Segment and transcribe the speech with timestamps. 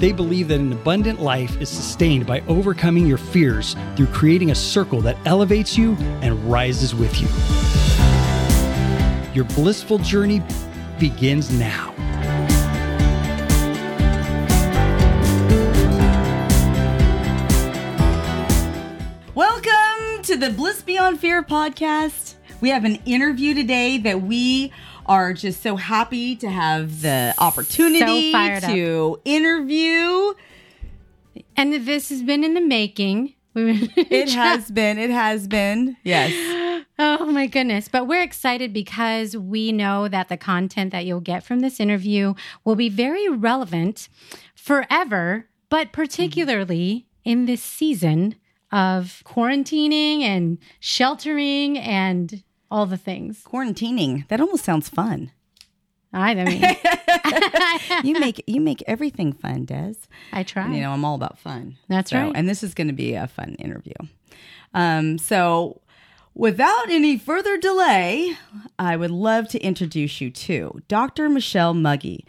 [0.00, 4.54] They believe that an abundant life is sustained by overcoming your fears through creating a
[4.54, 7.28] circle that elevates you and rises with you.
[9.34, 10.42] Your blissful journey
[10.98, 11.94] begins now.
[19.34, 22.36] Welcome to the Bliss Beyond Fear podcast.
[22.62, 24.72] We have an interview today that we
[25.10, 30.34] are just so happy to have the opportunity So to interview.
[31.56, 33.34] And this has been in the making.
[33.56, 35.96] It has been, it has been.
[36.04, 36.32] Yes.
[37.00, 37.88] Oh my goodness.
[37.88, 42.34] But we're excited because we know that the content that you'll get from this interview
[42.64, 44.08] will be very relevant
[44.54, 48.36] forever, but particularly in this season
[48.70, 53.42] of quarantining and sheltering and all the things.
[53.44, 54.26] Quarantining.
[54.28, 55.32] That almost sounds fun.
[56.12, 59.94] I mean, You make you make everything fun, Des.
[60.32, 60.72] I try.
[60.74, 61.76] You know, I'm all about fun.
[61.88, 62.32] That's So- right.
[62.34, 63.94] And this is going to be a fun interview.
[64.74, 65.80] Um, so,
[66.34, 68.36] without any further delay,
[68.78, 71.28] I would love to introduce you to Dr.
[71.28, 72.24] Michelle Muggy.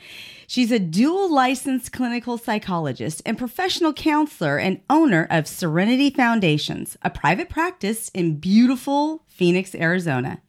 [0.48, 7.10] She's a dual licensed clinical psychologist and professional counselor and owner of Serenity Foundations, a
[7.10, 10.42] private practice in beautiful Phoenix, Arizona.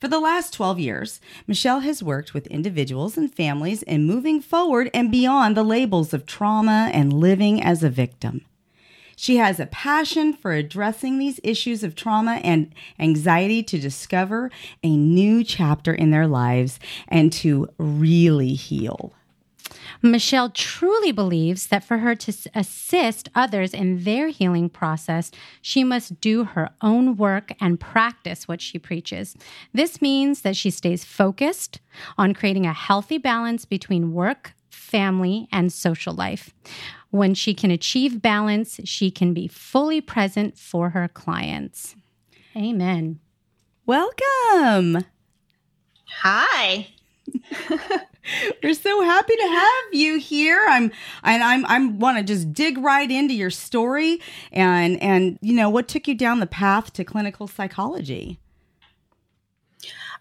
[0.00, 4.88] For the last 12 years, Michelle has worked with individuals and families in moving forward
[4.94, 8.46] and beyond the labels of trauma and living as a victim.
[9.20, 14.50] She has a passion for addressing these issues of trauma and anxiety to discover
[14.82, 19.12] a new chapter in their lives and to really heal.
[20.00, 25.30] Michelle truly believes that for her to assist others in their healing process,
[25.60, 29.36] she must do her own work and practice what she preaches.
[29.74, 31.78] This means that she stays focused
[32.16, 36.54] on creating a healthy balance between work, family, and social life.
[37.10, 41.96] When she can achieve balance, she can be fully present for her clients.
[42.56, 43.18] Amen.
[43.84, 45.04] Welcome.
[46.22, 46.88] Hi.
[48.62, 50.64] We're so happy to have you here.
[50.68, 50.92] I'm
[51.24, 54.20] and I'm I'm want to just dig right into your story
[54.52, 58.38] and and you know what took you down the path to clinical psychology.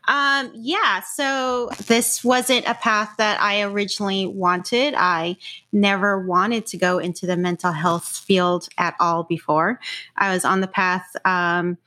[0.09, 4.95] Um, yeah, so this wasn't a path that I originally wanted.
[4.97, 5.37] I
[5.71, 9.79] never wanted to go into the mental health field at all before.
[10.17, 11.77] I was on the path um,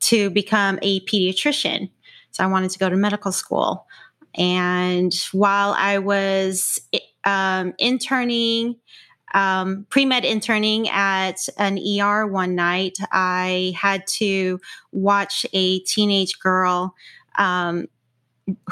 [0.00, 1.90] to become a pediatrician.
[2.30, 3.88] So I wanted to go to medical school.
[4.36, 6.80] And while I was
[7.24, 8.76] um, interning,
[9.34, 14.60] um, pre med interning at an ER one night, I had to
[14.92, 16.94] watch a teenage girl
[17.38, 17.86] um,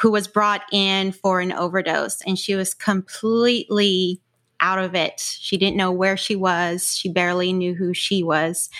[0.00, 4.21] who was brought in for an overdose, and she was completely
[4.61, 5.21] out of it.
[5.21, 8.71] She didn't know where she was, she barely knew who she was.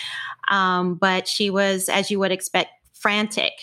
[0.49, 3.53] Um, but she was, as you would expect, frantic.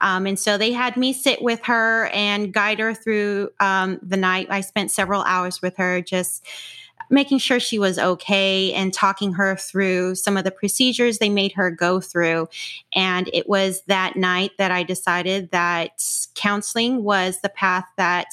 [0.00, 4.16] Um, and so they had me sit with her and guide her through um, the
[4.16, 4.46] night.
[4.50, 6.46] I spent several hours with her, just
[7.10, 11.52] making sure she was okay and talking her through some of the procedures they made
[11.52, 12.48] her go through.
[12.94, 16.02] And it was that night that I decided that
[16.34, 18.28] counseling was the path that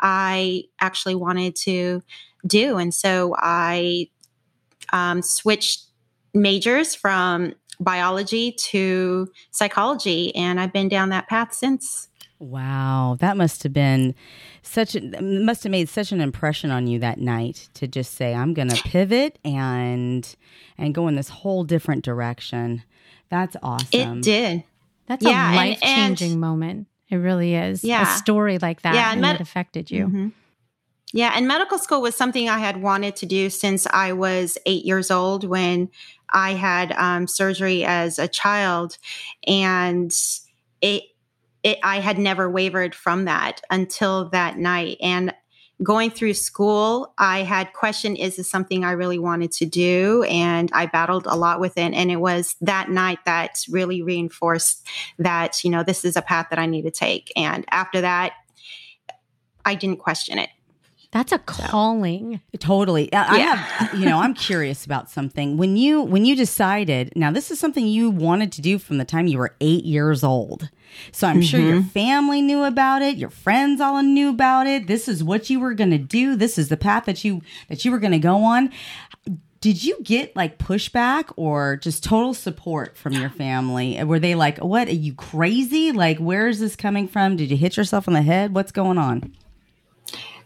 [0.00, 2.02] I actually wanted to
[2.46, 2.76] do.
[2.76, 4.08] And so I
[4.92, 5.84] um, switched
[6.34, 12.08] majors from biology to psychology, and I've been down that path since.
[12.42, 14.16] Wow, that must have been
[14.62, 18.34] such a must have made such an impression on you that night to just say
[18.34, 20.34] I'm going to pivot and
[20.76, 22.82] and go in this whole different direction.
[23.28, 24.18] That's awesome.
[24.18, 24.64] It did.
[25.06, 26.88] That's Yeah, a life changing moment.
[27.08, 27.84] It really is.
[27.84, 28.02] Yeah.
[28.02, 30.06] A story like that Yeah, and med- it affected you.
[30.08, 30.32] Mhm.
[31.12, 34.84] Yeah, and medical school was something I had wanted to do since I was eight
[34.84, 35.90] years old when
[36.30, 38.96] I had um, surgery as a child,
[39.46, 40.10] and
[40.80, 41.02] it,
[41.62, 44.96] it I had never wavered from that until that night.
[45.00, 45.34] And
[45.82, 50.24] going through school, I had questioned, is this something I really wanted to do?
[50.24, 51.92] And I battled a lot with it.
[51.92, 54.86] And it was that night that really reinforced
[55.18, 57.32] that, you know, this is a path that I need to take.
[57.36, 58.34] And after that,
[59.64, 60.50] I didn't question it.
[61.12, 62.40] That's a calling.
[62.58, 63.12] Totally.
[63.12, 63.56] I, I Yeah.
[63.56, 65.58] have, you know, I'm curious about something.
[65.58, 69.04] When you when you decided, now this is something you wanted to do from the
[69.04, 70.70] time you were 8 years old.
[71.10, 71.88] So I'm sure your mm-hmm.
[71.88, 74.86] family knew about it, your friends all knew about it.
[74.86, 76.34] This is what you were going to do.
[76.34, 78.70] This is the path that you that you were going to go on.
[79.60, 84.02] Did you get like pushback or just total support from your family?
[84.02, 84.88] Were they like, "What?
[84.88, 85.92] Are you crazy?
[85.92, 87.36] Like where is this coming from?
[87.36, 88.54] Did you hit yourself on the head?
[88.54, 89.34] What's going on?"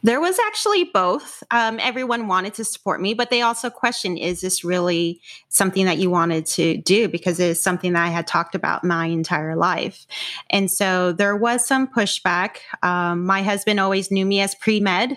[0.03, 1.43] There was actually both.
[1.51, 5.99] Um, everyone wanted to support me, but they also questioned is this really something that
[5.99, 7.09] you wanted to do?
[7.09, 10.07] Because it is something that I had talked about my entire life.
[10.51, 12.59] And so there was some pushback.
[12.83, 15.17] Um, my husband always knew me as pre med.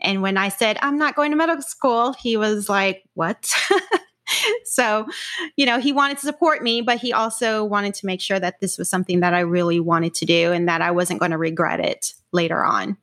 [0.00, 3.52] And when I said, I'm not going to medical school, he was like, What?
[4.64, 5.06] so,
[5.56, 8.60] you know, he wanted to support me, but he also wanted to make sure that
[8.60, 11.38] this was something that I really wanted to do and that I wasn't going to
[11.38, 12.96] regret it later on.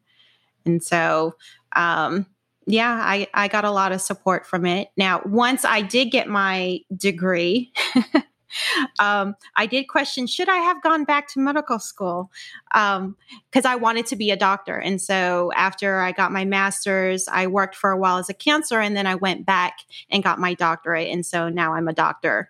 [0.68, 1.36] And so,
[1.76, 2.26] um,
[2.66, 4.90] yeah, I, I got a lot of support from it.
[4.98, 7.72] Now, once I did get my degree,
[9.00, 12.30] um, I did question should I have gone back to medical school?
[12.74, 14.78] Because I wanted to be a doctor.
[14.78, 18.82] And so, after I got my master's, I worked for a while as a counselor,
[18.82, 19.78] and then I went back
[20.10, 21.08] and got my doctorate.
[21.08, 22.50] And so now I'm a doctor.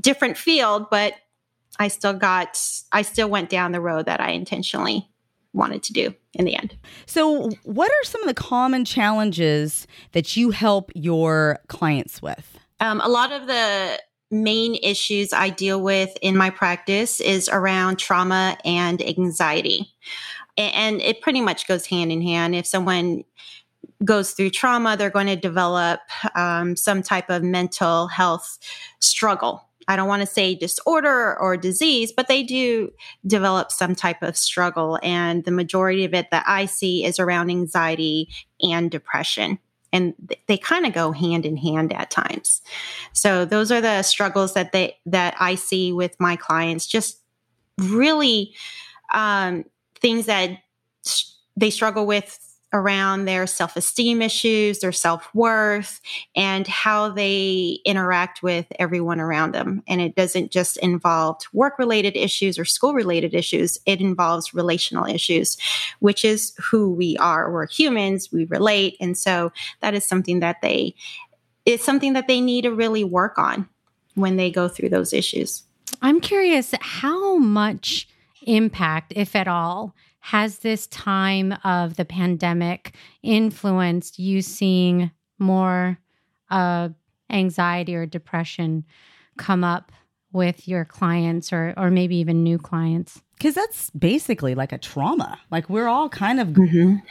[0.00, 1.14] Different field, but
[1.80, 2.56] I still got,
[2.92, 5.09] I still went down the road that I intentionally
[5.52, 6.76] wanted to do in the end.
[7.06, 12.58] So, what are some of the common challenges that you help your clients with?
[12.80, 13.98] Um, a lot of the
[14.30, 19.92] main issues I deal with in my practice is around trauma and anxiety.
[20.56, 22.54] And it pretty much goes hand in hand.
[22.54, 23.24] If someone
[24.04, 26.00] goes through trauma, they're going to develop
[26.34, 28.58] um, some type of mental health
[29.00, 29.64] struggle.
[29.88, 32.90] I don't want to say disorder or disease, but they do
[33.26, 34.98] develop some type of struggle.
[35.02, 38.28] And the majority of it that I see is around anxiety
[38.62, 39.58] and depression.
[39.92, 42.62] And th- they kind of go hand in hand at times.
[43.12, 46.86] So those are the struggles that they that I see with my clients.
[46.86, 47.18] Just
[47.78, 48.54] really
[49.12, 49.64] um,
[50.00, 50.50] things that
[51.04, 52.38] s- they struggle with
[52.72, 56.00] around their self esteem issues, their self worth,
[56.36, 59.82] and how they interact with everyone around them.
[59.88, 65.06] And it doesn't just involve work related issues or school related issues, it involves relational
[65.06, 65.56] issues,
[65.98, 67.50] which is who we are.
[67.50, 68.96] We're humans, we relate.
[69.00, 70.94] And so that is something that they,
[71.66, 73.68] it's something that they need to really work on
[74.14, 75.64] when they go through those issues.
[76.02, 78.08] I'm curious how much
[78.42, 85.98] impact, if at all, has this time of the pandemic influenced you seeing more
[86.50, 86.90] uh,
[87.30, 88.84] anxiety or depression
[89.38, 89.92] come up
[90.32, 93.22] with your clients or, or maybe even new clients?
[93.36, 95.38] Because that's basically like a trauma.
[95.50, 96.54] Like we're all kind of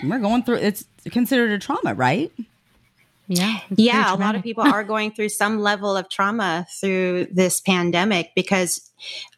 [0.04, 0.58] we're going through.
[0.58, 2.32] It's considered a trauma, right?
[3.32, 3.60] Yeah.
[3.76, 8.32] Yeah, a lot of people are going through some level of trauma through this pandemic
[8.36, 8.90] because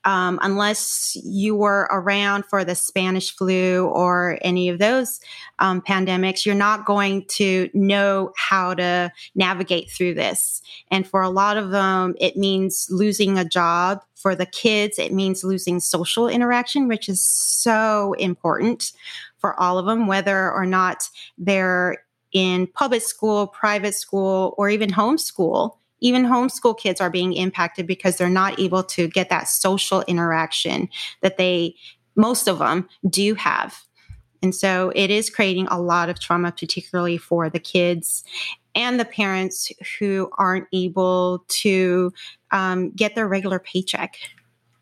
[0.05, 5.19] um, unless you were around for the Spanish flu or any of those
[5.59, 10.61] um, pandemics, you're not going to know how to navigate through this.
[10.89, 13.99] And for a lot of them, it means losing a job.
[14.15, 18.93] For the kids, it means losing social interaction, which is so important
[19.39, 21.97] for all of them, whether or not they're
[22.31, 25.77] in public school, private school, or even homeschool.
[25.99, 30.89] Even homeschool kids are being impacted because they're not able to get that social interaction
[31.21, 31.75] that they,
[32.15, 33.83] most of them, do have.
[34.41, 38.23] And so it is creating a lot of trauma, particularly for the kids
[38.73, 42.13] and the parents who aren't able to
[42.51, 44.15] um, get their regular paycheck,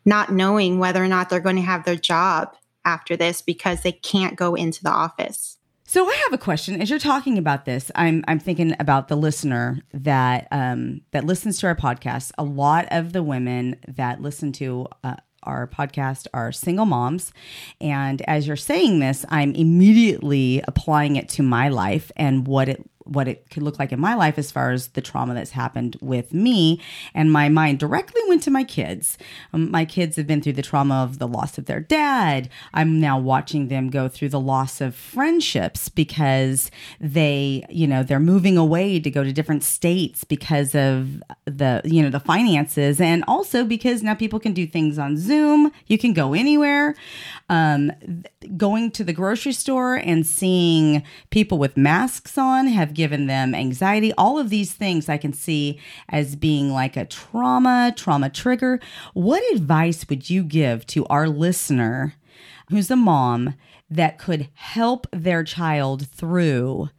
[0.04, 2.54] not knowing whether or not they're going to have their job
[2.84, 5.58] after this because they can't go into the office.
[5.90, 6.80] So I have a question.
[6.80, 11.58] As you're talking about this, I'm I'm thinking about the listener that um, that listens
[11.58, 12.30] to our podcast.
[12.38, 17.32] A lot of the women that listen to uh, our podcast are single moms,
[17.80, 22.88] and as you're saying this, I'm immediately applying it to my life and what it
[23.10, 25.96] what it could look like in my life as far as the trauma that's happened
[26.00, 26.80] with me.
[27.12, 29.18] And my mind directly went to my kids.
[29.52, 32.48] Um, my kids have been through the trauma of the loss of their dad.
[32.72, 38.20] I'm now watching them go through the loss of friendships because they, you know, they're
[38.20, 43.00] moving away to go to different states because of the, you know, the finances.
[43.00, 45.72] And also because now people can do things on Zoom.
[45.88, 46.94] You can go anywhere.
[47.48, 47.90] Um,
[48.56, 54.12] going to the grocery store and seeing people with masks on have given them anxiety.
[54.18, 55.80] All of these things I can see
[56.10, 58.78] as being like a trauma, trauma trigger.
[59.14, 62.14] What advice would you give to our listener
[62.68, 63.54] who's a mom
[63.88, 66.90] that could help their child through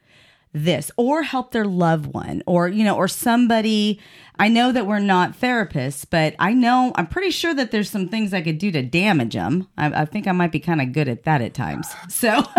[0.54, 4.00] this or help their loved one or you know or somebody.
[4.38, 8.10] I know that we're not therapists but i know i'm pretty sure that there's some
[8.10, 10.94] things i could do to damage them i, I think i might be kind of
[10.94, 11.88] good at that at times.
[12.10, 12.44] So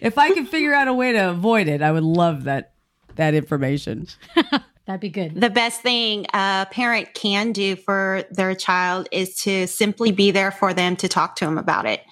[0.00, 2.72] if i could figure out a way to avoid it i would love that
[3.16, 4.06] that information.
[4.86, 5.40] That'd be good.
[5.40, 10.50] The best thing a parent can do for their child is to simply be there
[10.50, 12.02] for them to talk to them about it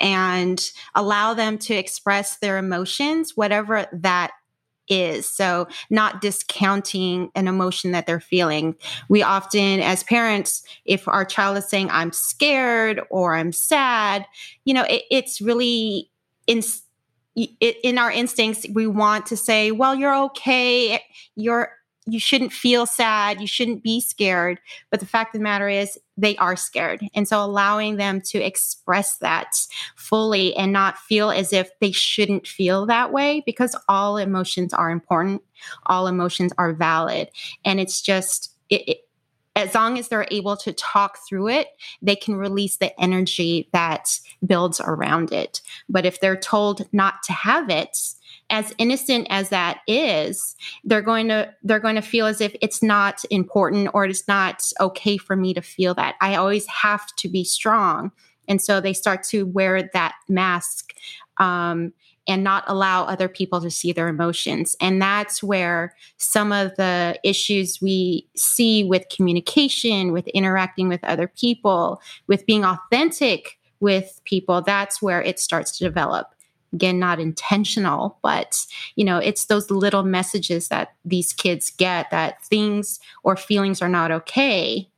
[0.00, 0.60] and
[0.94, 4.32] allow them to express their emotions, whatever that
[4.88, 5.28] is.
[5.28, 8.76] So, not discounting an emotion that they're feeling.
[9.08, 14.26] We often, as parents, if our child is saying, I'm scared or I'm sad,
[14.64, 16.10] you know, it, it's really
[16.46, 16.62] in
[17.60, 21.02] in our instincts, we want to say, well, you're okay.
[21.34, 21.70] You're
[22.06, 23.40] you shouldn't feel sad.
[23.40, 24.60] You shouldn't be scared.
[24.90, 27.02] But the fact of the matter is, they are scared.
[27.14, 29.48] And so allowing them to express that
[29.96, 34.90] fully and not feel as if they shouldn't feel that way, because all emotions are
[34.90, 35.42] important,
[35.86, 37.28] all emotions are valid.
[37.64, 38.98] And it's just, it, it
[39.56, 41.68] as long as they're able to talk through it,
[42.02, 45.62] they can release the energy that builds around it.
[45.88, 47.96] But if they're told not to have it,
[48.50, 52.82] as innocent as that is, they're going to they're going to feel as if it's
[52.82, 56.14] not important or it's not okay for me to feel that.
[56.20, 58.12] I always have to be strong,
[58.48, 60.92] and so they start to wear that mask.
[61.38, 61.92] Um,
[62.28, 64.74] and not allow other people to see their emotions.
[64.80, 71.28] And that's where some of the issues we see with communication, with interacting with other
[71.28, 76.34] people, with being authentic with people, that's where it starts to develop
[76.72, 82.42] again not intentional but you know it's those little messages that these kids get that
[82.44, 84.88] things or feelings are not okay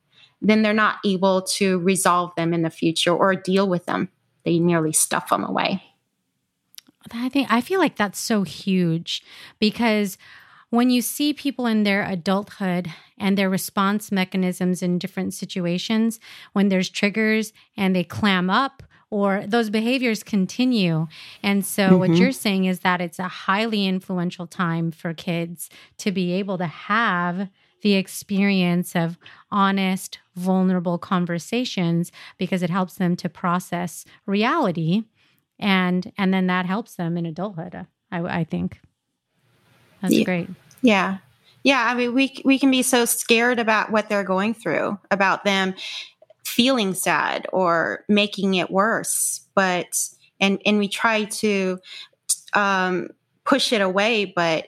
[0.41, 4.09] then they're not able to resolve them in the future or deal with them.
[4.45, 5.83] They merely stuff them away.
[7.11, 9.23] I think i feel like that's so huge
[9.59, 10.19] because
[10.69, 16.21] when you see people in their adulthood and their response mechanisms in different situations,
[16.53, 21.07] when there's triggers and they clam up or those behaviors continue.
[21.43, 21.99] And so, mm-hmm.
[21.99, 26.59] what you're saying is that it's a highly influential time for kids to be able
[26.59, 27.49] to have
[27.83, 29.19] the experience of
[29.51, 35.05] honest, vulnerable conversations because it helps them to process reality.
[35.59, 38.81] And, and then that helps them in adulthood, I, I think.
[40.03, 40.25] That's yeah.
[40.25, 40.49] great.
[40.83, 41.19] Yeah.
[41.65, 45.45] Yeah, I mean, we we can be so scared about what they're going through, about
[45.45, 45.75] them
[46.59, 49.87] feeling sad or making it worse but
[50.41, 51.79] and and we try to
[52.53, 53.07] um,
[53.45, 54.67] push it away but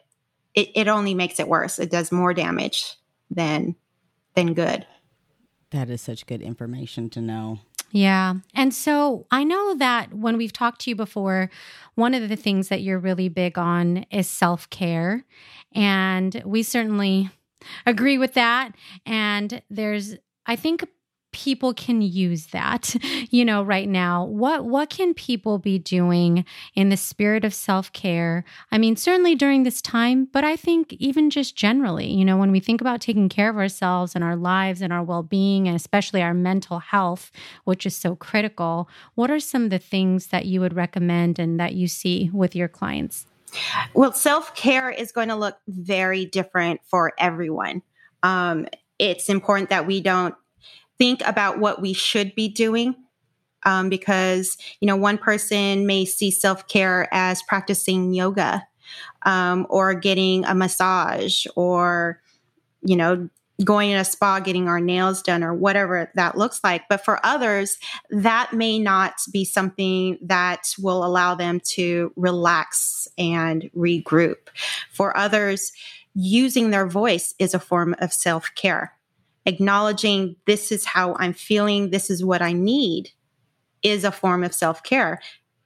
[0.54, 2.94] it, it only makes it worse it does more damage
[3.28, 3.74] than
[4.36, 4.86] than good
[5.70, 7.58] that is such good information to know
[7.92, 8.34] yeah.
[8.54, 11.50] And so I know that when we've talked to you before,
[11.96, 15.24] one of the things that you're really big on is self care.
[15.74, 17.30] And we certainly
[17.86, 18.76] agree with that.
[19.04, 20.14] And there's,
[20.46, 20.86] I think,
[21.32, 22.94] people can use that
[23.30, 24.24] you know right now.
[24.24, 26.44] What what can people be doing
[26.74, 28.44] in the spirit of self-care?
[28.72, 32.52] I mean certainly during this time but i think even just generally you know when
[32.52, 36.22] we think about taking care of ourselves and our lives and our well-being and especially
[36.22, 37.30] our mental health
[37.64, 41.58] which is so critical what are some of the things that you would recommend and
[41.60, 43.26] that you see with your clients?
[43.94, 47.82] Well self-care is going to look very different for everyone.
[48.22, 48.66] Um,
[48.98, 50.34] it's important that we don't
[51.00, 52.94] think about what we should be doing
[53.64, 58.62] um, because you know one person may see self-care as practicing yoga
[59.22, 62.20] um, or getting a massage or
[62.82, 63.28] you know
[63.64, 66.82] going in a spa getting our nails done or whatever that looks like.
[66.88, 67.78] But for others
[68.10, 74.48] that may not be something that will allow them to relax and regroup.
[74.92, 75.72] For others
[76.14, 78.94] using their voice is a form of self-care
[79.46, 83.10] acknowledging this is how I'm feeling, this is what I need
[83.82, 85.20] is a form of self care.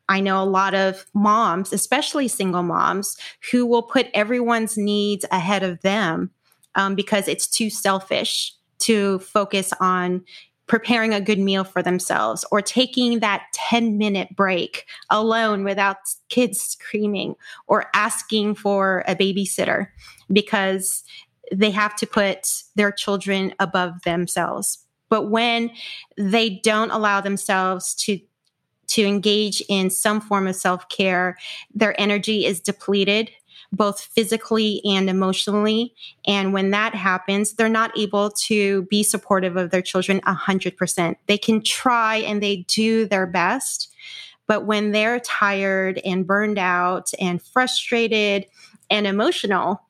[0.09, 3.17] I know a lot of moms, especially single moms,
[3.51, 6.31] who will put everyone's needs ahead of them
[6.75, 10.25] um, because it's too selfish to focus on
[10.67, 15.97] preparing a good meal for themselves or taking that 10 minute break alone without
[16.29, 17.35] kids screaming
[17.67, 19.89] or asking for a babysitter
[20.33, 21.05] because
[21.53, 24.79] they have to put their children above themselves.
[25.09, 25.71] But when
[26.17, 28.19] they don't allow themselves to
[28.87, 31.37] to engage in some form of self-care,
[31.75, 33.31] their energy is depleted
[33.73, 35.95] both physically and emotionally.
[36.27, 41.17] And when that happens, they're not able to be supportive of their children 100%.
[41.27, 43.93] They can try and they do their best.
[44.47, 48.47] But when they're tired and burned out and frustrated
[48.91, 49.81] and emotional,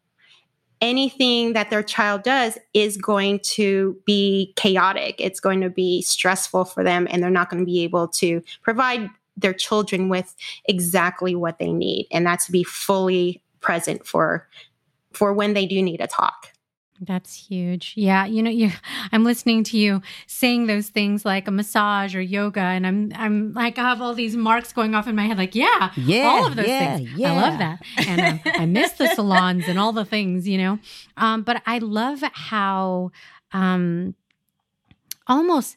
[0.80, 5.16] anything that their child does is going to be chaotic.
[5.18, 8.42] It's going to be stressful for them, and they're not going to be able to
[8.62, 10.34] provide their children with
[10.66, 12.06] exactly what they need.
[12.10, 14.48] And that's to be fully present for
[15.12, 16.53] for when they do need a talk.
[17.00, 17.92] That's huge.
[17.96, 18.70] Yeah, you know, you
[19.12, 23.52] I'm listening to you saying those things like a massage or yoga and I'm I'm
[23.52, 26.46] like I have all these marks going off in my head like, yeah, Yeah, all
[26.46, 27.10] of those yeah, things.
[27.12, 27.32] yeah.
[27.32, 27.82] I love that.
[28.08, 30.78] And um, I miss the salons and all the things, you know.
[31.16, 33.10] Um but I love how
[33.52, 34.14] um
[35.26, 35.76] almost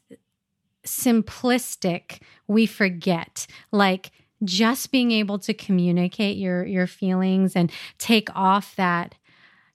[0.85, 4.11] simplistic we forget like
[4.43, 9.15] just being able to communicate your your feelings and take off that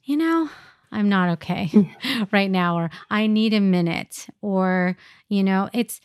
[0.05, 0.49] you know
[0.93, 2.23] i'm not okay hmm.
[2.33, 4.97] right now or i need a minute or
[5.29, 6.01] you know it's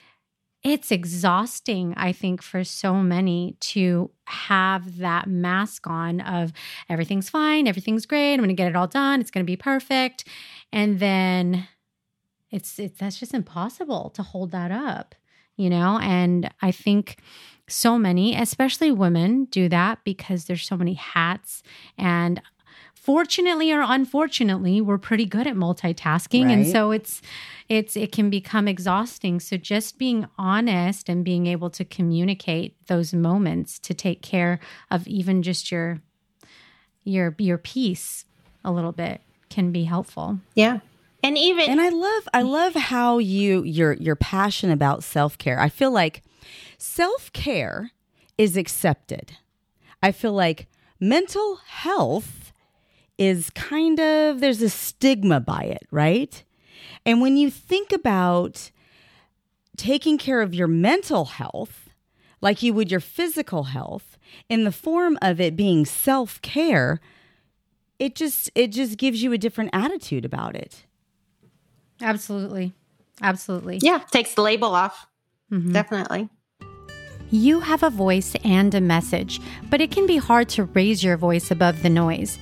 [0.63, 6.51] it's exhausting i think for so many to have that mask on of
[6.89, 9.57] everything's fine everything's great i'm going to get it all done it's going to be
[9.57, 10.25] perfect
[10.71, 11.67] and then
[12.51, 15.15] it's it's that's just impossible to hold that up
[15.57, 15.99] you know?
[15.99, 17.17] And i think
[17.67, 21.63] so many especially women do that because there's so many hats
[21.97, 22.41] and
[23.07, 27.21] fortunately or unfortunately we're pretty good at multitasking and so it's
[27.69, 33.13] it's it can become exhausting so just being honest and being able to communicate those
[33.13, 34.59] moments to take care
[34.91, 36.01] of even just your
[37.05, 38.25] your your peace
[38.65, 40.79] a little bit can be helpful Yeah.
[41.23, 45.59] And even And I love I love how you you're you're passionate about self-care.
[45.59, 46.23] I feel like
[46.77, 47.91] self-care
[48.37, 49.37] is accepted.
[50.03, 50.67] I feel like
[50.99, 52.46] mental health
[53.17, 56.43] is kind of there's a stigma by it, right?
[57.05, 58.71] And when you think about
[59.77, 61.89] taking care of your mental health
[62.41, 64.17] like you would your physical health
[64.49, 66.99] in the form of it being self-care,
[67.99, 70.85] it just it just gives you a different attitude about it.
[72.01, 72.73] absolutely
[73.21, 75.07] absolutely yeah, takes the label off.
[75.51, 75.71] Mm-hmm.
[75.71, 76.29] Definitely.
[77.31, 81.17] You have a voice and a message, but it can be hard to raise your
[81.17, 82.37] voice above the noise.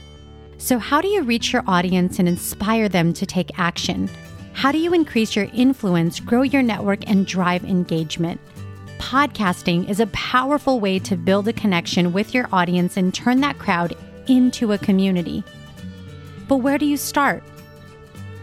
[0.57, 4.09] So, how do you reach your audience and inspire them to take action?
[4.53, 8.39] How do you increase your influence, grow your network, and drive engagement?
[8.97, 13.59] Podcasting is a powerful way to build a connection with your audience and turn that
[13.59, 13.95] crowd
[14.27, 15.43] into a community.
[16.47, 17.43] But where do you start?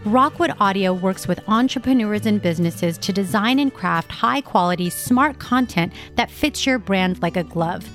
[0.05, 5.93] Rokkwood Audio works with entrepreneurs and businesses to design and craft high quality, smart content
[6.15, 7.89] that fits your brand like a glove.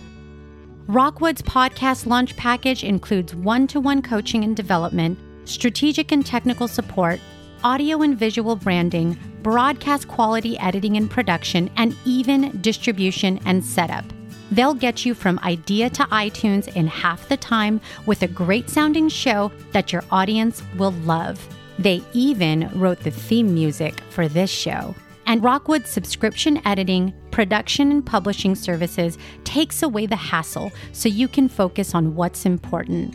[0.89, 7.21] Rokkwood's podcast launch package includes one to one coaching and development, strategic and technical support,
[7.63, 14.07] audio and visual branding, broadcast quality editing and production, and even distribution and setup.
[14.51, 19.11] They'll get you from idea to iTunes in half the time with a great sounding
[19.11, 21.47] show that your audience will love.
[21.79, 24.95] They even wrote the theme music for this show.
[25.29, 31.51] And Rokkwood's subscription editing, production, and publishing services takes away the hassle so you can
[31.51, 33.15] focus on what's important.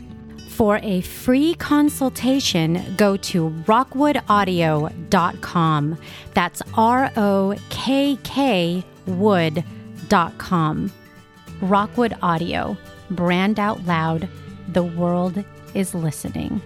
[0.50, 5.98] For a free consultation, go to rokkwoodaudio.com.
[6.34, 10.92] That's R O K K wood.com.
[11.60, 12.76] Rokkwood Audio,
[13.10, 14.28] brand out loud.
[14.68, 15.42] The world
[15.74, 16.62] is listening.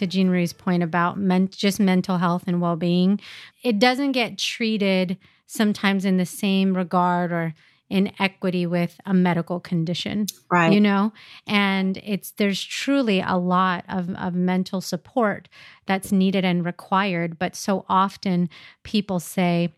[0.00, 3.20] To Gina Marie's point about men- just mental health and well being,
[3.62, 7.54] it doesn't get treated sometimes in the same regard or
[7.90, 10.72] in equity with a medical condition Right.
[10.72, 11.12] you know?
[11.46, 15.48] And it's there's truly a lot of, of mental support
[15.86, 18.48] that's needed and required but so often
[18.84, 19.74] people say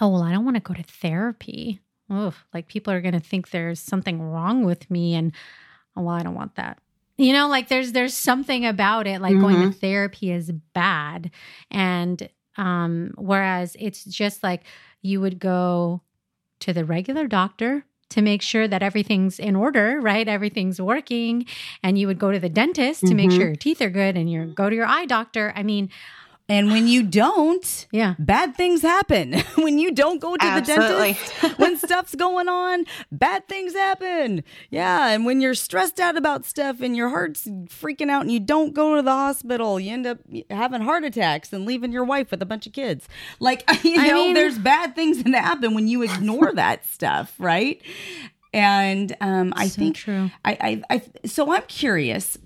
[0.00, 1.80] oh well i don't want to go to therapy.
[2.08, 5.32] Oh like people are going to think there's something wrong with me and
[5.96, 6.78] well i don't want that
[7.16, 11.30] you know like there's there's something about it like going to therapy is bad
[11.70, 14.62] and um whereas it's just like
[15.02, 16.00] you would go
[16.60, 20.28] to the regular doctor to make sure that everything's in order, right?
[20.28, 21.46] Everything's working.
[21.82, 23.38] And you would go to the dentist to make Mm-hmm.
[23.38, 25.52] sure your teeth are good and you go to your eye doctor.
[25.56, 25.90] I mean,
[26.46, 28.16] And when you don't, yeah.
[28.18, 29.32] bad things happen.
[29.56, 31.12] when you don't go to Absolutely.
[31.12, 34.44] the dentist, when stuff's going on, bad things happen.
[34.70, 35.08] Yeah.
[35.08, 38.74] And when you're stressed out about stuff and your heart's freaking out and you don't
[38.74, 40.18] go to the hospital, you end up
[40.50, 43.08] having heart attacks and leaving your wife with a bunch of kids.
[43.40, 47.32] Like, you I know, mean- there's bad things that happen when you ignore that stuff,
[47.38, 47.80] right?
[48.52, 50.30] And um, I So think true.
[50.44, 52.38] I, I, I, so I'm curious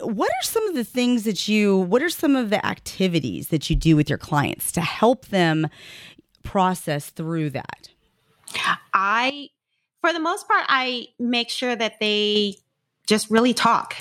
[0.00, 3.70] what are some of the things that you what are some of the activities that
[3.70, 5.68] you do with your clients to help them
[6.42, 7.88] process through that
[8.94, 9.50] I
[10.06, 12.54] for the most part, I make sure that they
[13.08, 13.96] just really talk.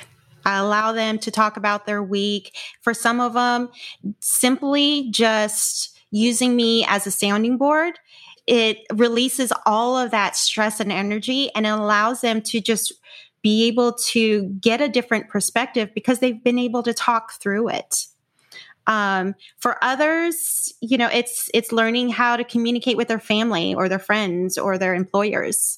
[0.45, 2.55] I allow them to talk about their week.
[2.81, 3.71] For some of them,
[4.19, 7.97] simply just using me as a sounding board,
[8.45, 12.93] it releases all of that stress and energy and it allows them to just
[13.45, 18.07] be able to get a different perspective because they've been able to talk through it.
[18.87, 23.87] Um, for others, you know, it's it's learning how to communicate with their family or
[23.87, 25.77] their friends or their employers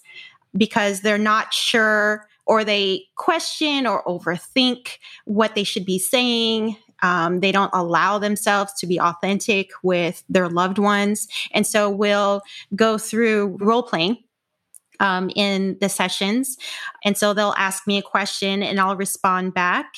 [0.55, 6.77] because they're not sure or they question or overthink what they should be saying.
[7.01, 11.27] Um, they don't allow themselves to be authentic with their loved ones.
[11.51, 12.43] And so we'll
[12.77, 14.23] go through role playing
[14.99, 16.57] um, in the sessions.
[17.03, 19.93] And so they'll ask me a question and I'll respond back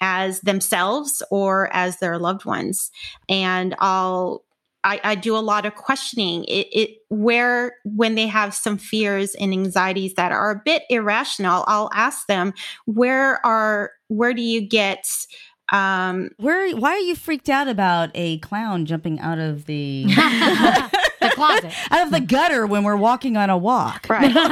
[0.00, 2.90] as themselves or as their loved ones.
[3.28, 4.44] And I'll
[4.84, 6.44] I, I, do a lot of questioning.
[6.44, 11.64] It, it, where when they have some fears and anxieties that are a bit irrational,
[11.68, 12.52] I'll ask them,
[12.86, 15.06] where are where do you get
[15.72, 20.98] um where why are you freaked out about a clown jumping out of the the
[21.46, 21.72] closet.
[21.90, 24.06] Out of the gutter when we're walking on a walk.
[24.08, 24.32] Right.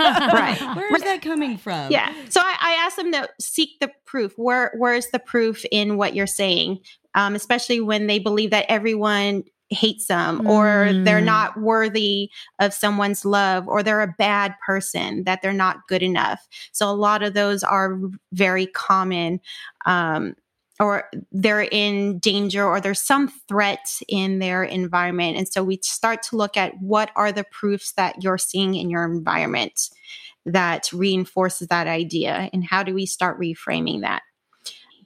[0.40, 0.76] Right.
[0.76, 1.90] Where is that coming from?
[1.90, 2.12] Yeah.
[2.28, 4.32] So I, I ask them to seek the proof.
[4.36, 6.80] Where where's the proof in what you're saying?
[7.14, 11.04] Um, especially when they believe that everyone hates them or mm.
[11.04, 16.02] they're not worthy of someone's love or they're a bad person that they're not good
[16.02, 16.46] enough.
[16.72, 17.98] So a lot of those are
[18.32, 19.40] very common
[19.86, 20.34] um,
[20.80, 25.36] or they're in danger or there's some threat in their environment.
[25.36, 28.88] And so we start to look at what are the proofs that you're seeing in
[28.88, 29.90] your environment
[30.46, 34.22] that reinforces that idea and how do we start reframing that?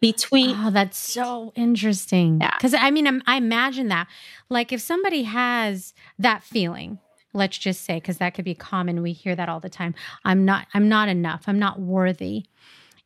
[0.01, 2.39] Between oh that's so interesting.
[2.41, 2.55] Yeah.
[2.57, 2.81] because yeah.
[2.83, 4.07] i mean i imagine that.
[4.51, 6.99] Like if somebody has that feeling
[7.33, 9.93] let's just say because that could be common we hear that all the time
[10.25, 11.45] i'm not i'm not enough.
[11.47, 12.45] I'm not worthy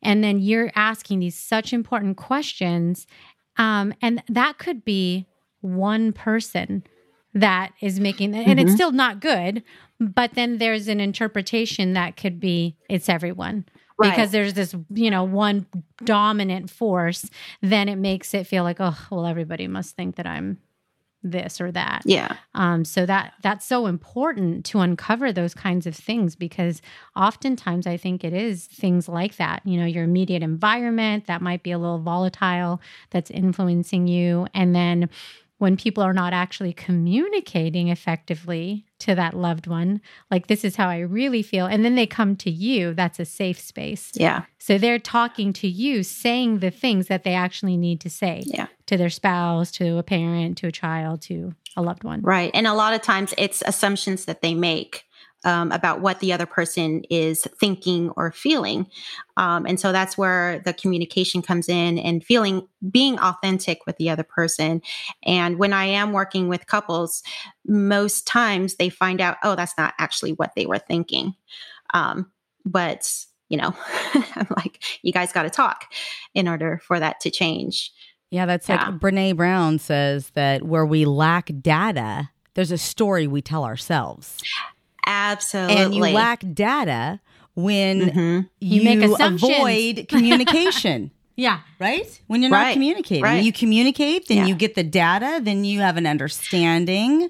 [0.01, 3.07] and then you're asking these such important questions
[3.57, 5.27] um, and that could be
[5.61, 6.83] one person
[7.33, 8.59] that is making and mm-hmm.
[8.59, 9.63] it's still not good
[9.99, 13.65] but then there's an interpretation that could be it's everyone
[13.99, 14.09] right.
[14.09, 15.65] because there's this you know one
[16.03, 17.29] dominant force
[17.61, 20.57] then it makes it feel like oh well everybody must think that i'm
[21.23, 22.01] this or that.
[22.05, 22.35] Yeah.
[22.53, 26.81] Um so that that's so important to uncover those kinds of things because
[27.15, 31.63] oftentimes i think it is things like that you know your immediate environment that might
[31.63, 32.79] be a little volatile
[33.09, 34.47] that's influencing you.
[34.53, 35.09] And then
[35.57, 40.89] when people are not actually communicating effectively to that loved one, like this is how
[40.89, 41.65] I really feel.
[41.65, 44.11] And then they come to you, that's a safe space.
[44.13, 44.43] Yeah.
[44.57, 48.67] So they're talking to you, saying the things that they actually need to say yeah.
[48.87, 52.21] to their spouse, to a parent, to a child, to a loved one.
[52.21, 52.51] Right.
[52.53, 55.05] And a lot of times it's assumptions that they make
[55.45, 58.87] um, about what the other person is thinking or feeling.
[59.37, 64.09] Um, and so that's where the communication comes in and feeling, being authentic with the
[64.09, 64.81] other person.
[65.23, 67.23] And when I am working with couples,
[67.65, 71.35] most times they find out, oh, that's not actually what they were thinking.
[71.93, 72.31] Um,
[72.65, 73.09] but,
[73.47, 73.73] you know,
[74.13, 75.85] I'm like, you guys got to talk
[76.33, 77.91] in order for that to change.
[78.31, 78.89] Yeah, that's yeah.
[78.89, 84.37] like Brene Brown says that where we lack data, there's a story we tell ourselves.
[85.09, 85.75] Absolutely.
[85.75, 87.19] And you lack data
[87.55, 88.19] when mm-hmm.
[88.59, 91.11] you, you, make avoid communication.
[91.35, 91.61] yeah.
[91.79, 92.21] Right?
[92.27, 92.73] When you're not right.
[92.73, 93.23] communicating.
[93.23, 93.43] Right.
[93.43, 94.45] You communicate, then yeah.
[94.45, 97.29] you get the data, then you have an understanding.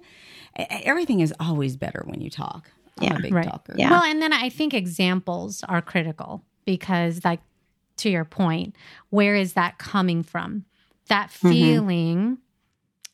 [0.56, 2.70] Everything is always better when you talk.
[3.00, 3.18] I'm yeah.
[3.18, 3.48] a big right.
[3.48, 3.76] talker.
[3.78, 3.92] Yeah.
[3.92, 7.40] Well, and then I think examples are critical because, like,
[7.98, 8.76] to your point,
[9.10, 10.66] where is that coming from?
[11.08, 11.50] That mm-hmm.
[11.50, 12.34] feeling mm-hmm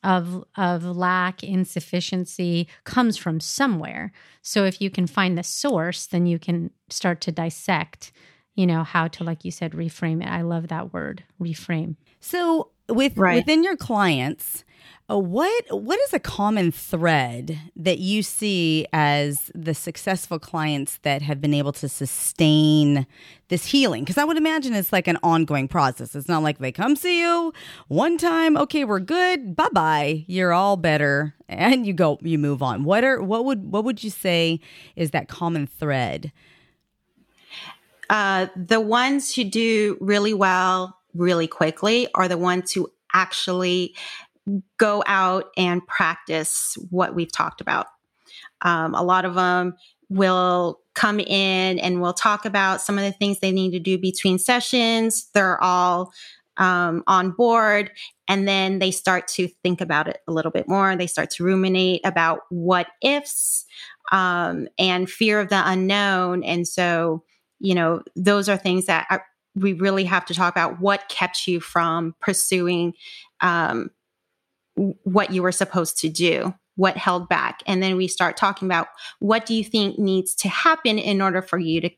[0.06, 4.12] of of lack insufficiency comes from somewhere.
[4.42, 8.12] So if you can find the source then you can start to dissect
[8.54, 10.30] you know how to like you said reframe it.
[10.30, 11.96] I love that word reframe.
[12.20, 13.36] So with right.
[13.36, 14.64] within your clients
[15.08, 21.22] uh, what what is a common thread that you see as the successful clients that
[21.22, 23.06] have been able to sustain
[23.50, 24.04] this healing?
[24.04, 26.16] Because I would imagine it's like an ongoing process.
[26.16, 27.54] It's not like they come see you
[27.88, 32.64] one time, okay, we're good, bye bye, you're all better, and you go, you move
[32.64, 32.84] on.
[32.84, 34.60] What are what would what would you say
[34.96, 36.32] is that common thread?
[38.10, 43.96] Uh, the ones who do really well really quickly are the ones who actually
[44.78, 47.88] go out and practice what we've talked about.
[48.62, 49.76] Um, a lot of them
[50.10, 53.98] will come in and we'll talk about some of the things they need to do
[53.98, 55.30] between sessions.
[55.34, 56.12] They're all
[56.58, 57.92] um, on board
[58.28, 61.44] and then they start to think about it a little bit more they start to
[61.44, 63.66] ruminate about what ifs
[64.12, 67.24] um, and fear of the unknown and so
[67.60, 69.26] you know those are things that are,
[69.56, 72.94] we really have to talk about what kept you from pursuing
[73.42, 73.90] um,
[74.76, 77.64] what you were supposed to do what held back.
[77.66, 78.88] And then we start talking about
[79.20, 81.90] what do you think needs to happen in order for you to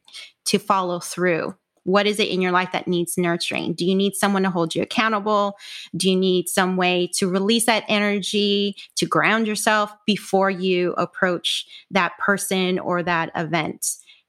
[0.45, 1.55] to follow through?
[1.83, 3.73] What is it in your life that needs nurturing?
[3.73, 5.55] Do you need someone to hold you accountable?
[5.95, 11.65] Do you need some way to release that energy to ground yourself before you approach
[11.91, 13.87] that person or that event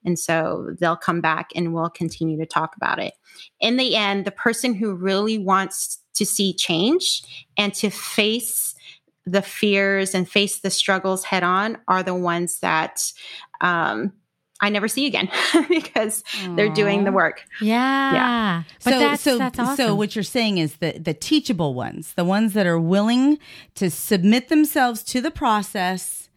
[0.09, 3.13] and so they'll come back and we'll continue to talk about it
[3.61, 7.23] in the end the person who really wants to see change
[7.59, 8.75] and to face
[9.27, 13.13] the fears and face the struggles head on are the ones that
[13.61, 14.11] um,
[14.61, 15.29] I never see again
[15.69, 16.57] because Aww.
[16.57, 17.45] they're doing the work.
[17.61, 18.13] Yeah.
[18.13, 18.63] Yeah.
[18.83, 19.77] But so, that's, so, that's awesome.
[19.77, 23.39] so what you're saying is the, the teachable ones, the ones that are willing
[23.75, 26.31] to submit themselves to the process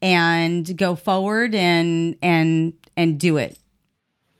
[0.00, 3.56] and go forward and, and, and do it.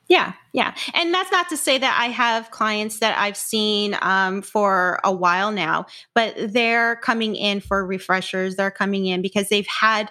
[0.09, 0.75] Yeah, yeah.
[0.94, 5.12] And that's not to say that I have clients that I've seen um, for a
[5.12, 8.57] while now, but they're coming in for refreshers.
[8.57, 10.11] They're coming in because they've had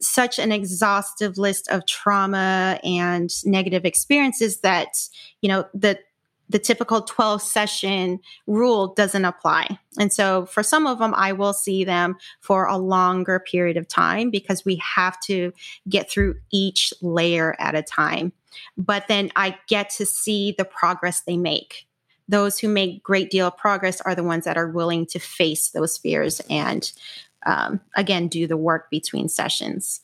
[0.00, 4.88] such an exhaustive list of trauma and negative experiences that,
[5.40, 5.98] you know, the
[6.48, 9.78] the typical 12 session rule doesn't apply.
[9.98, 13.88] And so for some of them, I will see them for a longer period of
[13.88, 15.52] time because we have to
[15.88, 18.32] get through each layer at a time.
[18.76, 21.86] But then I get to see the progress they make.
[22.28, 25.68] Those who make great deal of progress are the ones that are willing to face
[25.68, 26.90] those fears and
[27.44, 30.00] um, again do the work between sessions.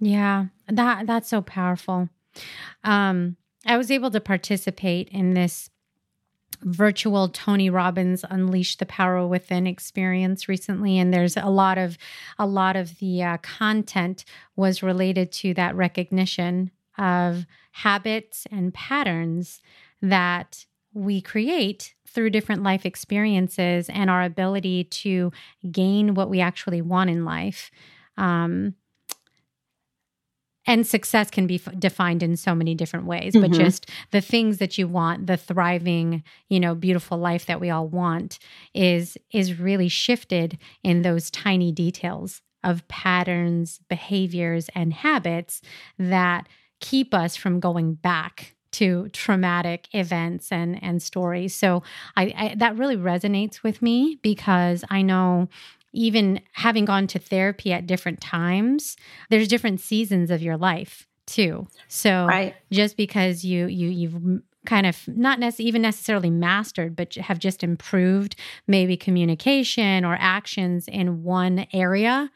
[0.00, 2.08] Yeah, that that's so powerful.
[2.84, 5.70] Um, I was able to participate in this
[6.62, 11.98] virtual Tony Robbins Unleash the Power Within experience recently and there's a lot of
[12.38, 19.60] a lot of the uh, content was related to that recognition of habits and patterns
[20.00, 25.32] that we create through different life experiences and our ability to
[25.70, 27.70] gain what we actually want in life.
[28.18, 28.74] Um,
[30.72, 33.50] and success can be f- defined in so many different ways mm-hmm.
[33.50, 37.68] but just the things that you want the thriving you know beautiful life that we
[37.68, 38.38] all want
[38.72, 45.60] is is really shifted in those tiny details of patterns behaviors and habits
[45.98, 46.48] that
[46.80, 51.82] keep us from going back to traumatic events and and stories so
[52.16, 55.50] I, I that really resonates with me because i know
[55.92, 58.96] even having gone to therapy at different times,
[59.30, 61.66] there's different seasons of your life too.
[61.88, 62.54] So right.
[62.70, 67.64] just because you you you've kind of not nec- even necessarily mastered, but have just
[67.64, 72.30] improved maybe communication or actions in one area,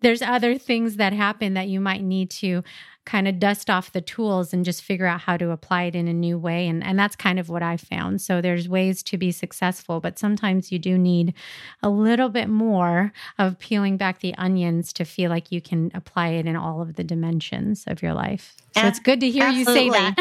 [0.00, 2.62] there's other things that happen that you might need to
[3.04, 6.06] kind of dust off the tools and just figure out how to apply it in
[6.06, 6.68] a new way.
[6.68, 8.20] And, and that's kind of what I found.
[8.20, 11.34] So there's ways to be successful, but sometimes you do need
[11.82, 16.28] a little bit more of peeling back the onions to feel like you can apply
[16.28, 18.54] it in all of the dimensions of your life.
[18.74, 19.84] So it's good to hear Absolutely.
[19.84, 20.14] you say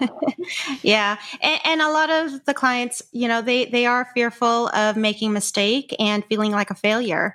[0.00, 0.10] that.
[0.82, 1.16] yeah.
[1.40, 5.32] And, and, a lot of the clients, you know, they, they are fearful of making
[5.32, 7.34] mistake and feeling like a failure.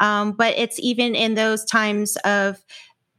[0.00, 2.62] Um, but it's even in those times of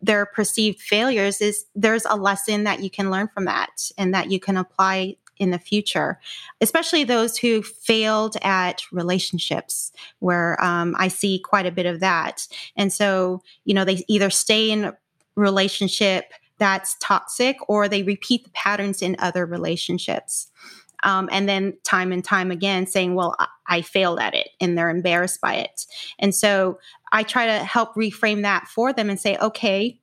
[0.02, 4.32] their perceived failures is there's a lesson that you can learn from that and that
[4.32, 6.20] you can apply in the future,
[6.62, 12.48] especially those who failed at relationships, where um, I see quite a bit of that.
[12.76, 14.98] And so, you know, they either stay in a
[15.36, 20.48] relationship that's toxic or they repeat the patterns in other relationships.
[21.04, 24.78] Um, and then time and time again saying, well, I, I failed at it and
[24.78, 25.86] they're embarrassed by it.
[26.20, 26.80] And so
[27.12, 30.00] I try to help reframe that for them and say, okay,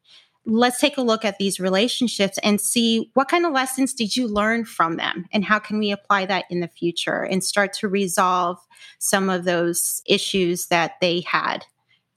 [0.46, 4.28] let's take a look at these relationships and see what kind of lessons did you
[4.28, 7.88] learn from them and how can we apply that in the future and start to
[7.88, 8.58] resolve
[8.98, 11.64] some of those issues that they had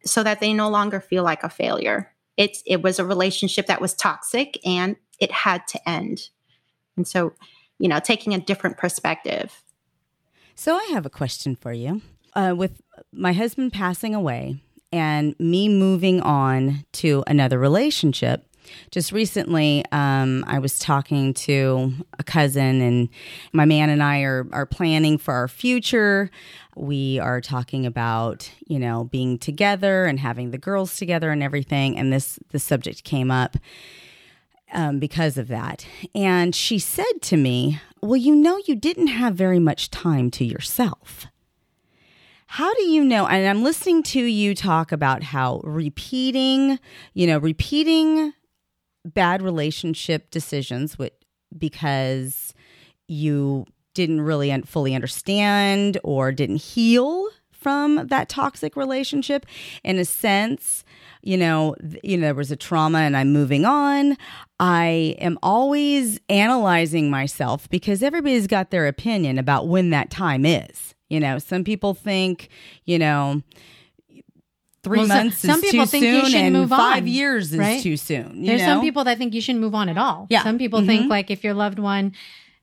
[0.04, 2.14] so that they no longer feel like a failure.
[2.36, 6.30] It, it was a relationship that was toxic and it had to end.
[6.96, 7.34] And so,
[7.80, 9.64] you know, taking a different perspective.
[10.56, 12.02] So I have a question for you.
[12.34, 14.62] Uh, with my husband passing away,
[14.92, 18.44] and me moving on to another relationship.
[18.92, 23.10] Just recently, um, I was talking to a cousin, and
[23.54, 26.30] my man and I are, are planning for our future.
[26.76, 31.98] We are talking about, you know, being together and having the girls together and everything.
[31.98, 33.56] And this, this subject came up
[34.74, 35.86] um, because of that.
[36.14, 40.46] And she said to me, well, you know, you didn't have very much time to
[40.46, 41.28] yourself.
[42.48, 43.28] How do you know?
[43.28, 46.80] And I'm listening to you talk about how repeating,
[47.14, 48.34] you know, repeating
[49.06, 51.14] bad relationship decisions with,
[51.58, 52.54] because
[53.08, 59.46] you didn't really fully understand or didn't heal from that toxic relationship
[59.84, 60.86] in a sense
[61.22, 64.16] you know th- you know there was a trauma and i'm moving on
[64.60, 70.94] i am always analyzing myself because everybody's got their opinion about when that time is
[71.10, 72.50] you know some people think
[72.86, 73.42] you know
[74.84, 77.52] three Well, months some is people too think you soon should and move five years
[77.54, 77.82] is right?
[77.82, 80.28] too soon you There's some people that think you shouldn't move on at all.
[80.30, 80.44] Yeah.
[80.44, 80.88] Some people Mhm.
[80.88, 82.14] think like if your loved one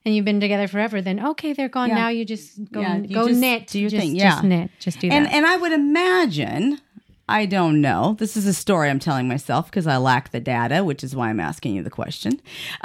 [0.05, 1.95] and you've been together forever, then okay, they're gone Yeah.
[1.95, 2.07] now.
[2.09, 3.67] You just go Yeah, you go just knit.
[3.67, 4.47] do your just, thing, Just yeah.
[4.49, 4.71] knit.
[4.79, 5.33] Just do and that.
[5.33, 6.79] and I would imagine
[7.27, 8.15] I don't know.
[8.19, 11.29] This is a story I'm telling myself because I lack the data, which is why
[11.29, 12.39] I'm asking you the question.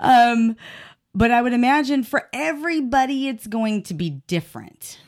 [0.00, 0.56] um,
[1.14, 4.98] but I would imagine for everybody, it's going to be different.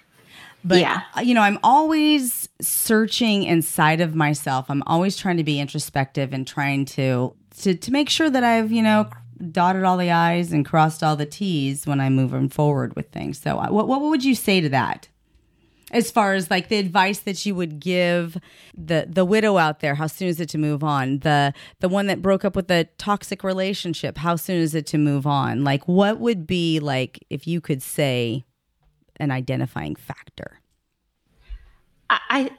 [0.65, 1.03] But Yeah.
[1.23, 4.71] you know, I'm always searching inside of myself.
[4.71, 8.71] I'm always trying to be introspective and trying to to to make sure that I've
[8.73, 9.11] you know
[9.51, 13.39] dotted all the i's and crossed all the t's when I'm moving forward with things.
[13.39, 15.09] So, what what would you say to that?
[15.93, 18.39] As far as like the advice that you would give
[18.77, 21.19] the the widow out there, how soon is it to move on?
[21.19, 24.99] The the one that broke up with a toxic relationship, how soon is it to
[24.99, 25.65] move on?
[25.65, 28.45] Like, what would be like if you could say
[29.21, 30.61] an identifying factor?
[32.09, 32.51] I, I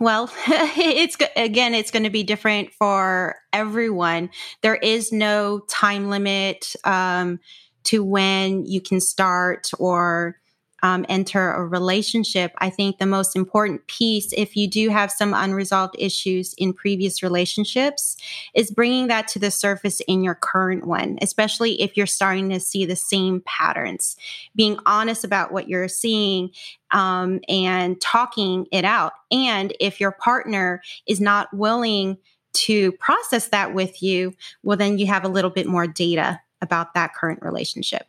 [0.00, 4.30] well, it's again, it's going to be different for everyone.
[4.62, 7.40] There is no time limit um,
[7.84, 10.36] to when you can start or
[10.82, 12.52] um, enter a relationship.
[12.58, 17.22] I think the most important piece, if you do have some unresolved issues in previous
[17.22, 18.16] relationships,
[18.54, 22.60] is bringing that to the surface in your current one, especially if you're starting to
[22.60, 24.16] see the same patterns.
[24.56, 26.50] Being honest about what you're seeing
[26.90, 29.12] um, and talking it out.
[29.30, 32.18] And if your partner is not willing
[32.54, 36.94] to process that with you, well, then you have a little bit more data about
[36.94, 38.06] that current relationship.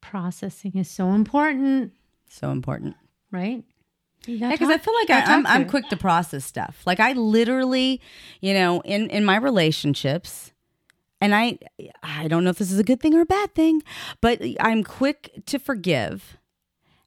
[0.00, 1.92] Processing is so important,
[2.28, 2.96] So important.
[3.30, 3.64] right?
[4.26, 6.82] Yeah, because I feel like I, I'm I'm quick to process stuff.
[6.84, 8.02] Like I literally,
[8.42, 10.52] you know, in in my relationships,
[11.22, 11.58] and I
[12.02, 13.82] I don't know if this is a good thing or a bad thing,
[14.20, 16.36] but I'm quick to forgive,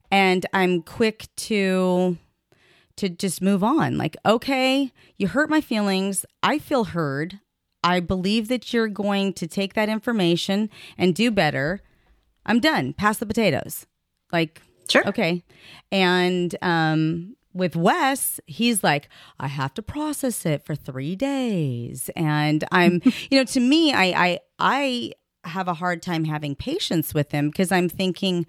[0.09, 2.17] and I'm quick to
[2.95, 3.95] to just move on.
[3.95, 6.25] Like, okay, you hurt my feelings.
[6.41, 7.39] I feel heard.
[7.83, 11.81] I believe that you're going to take that information and do better.
[12.45, 12.93] I'm done.
[12.93, 13.85] Pass the potatoes.
[14.31, 15.07] Like, Sure.
[15.07, 15.43] Okay.
[15.91, 22.09] And um with Wes, he's like, I have to process it for three days.
[22.15, 25.11] And I'm, you know, to me, I I I
[25.45, 28.45] have a hard time having patience with him because I'm thinking,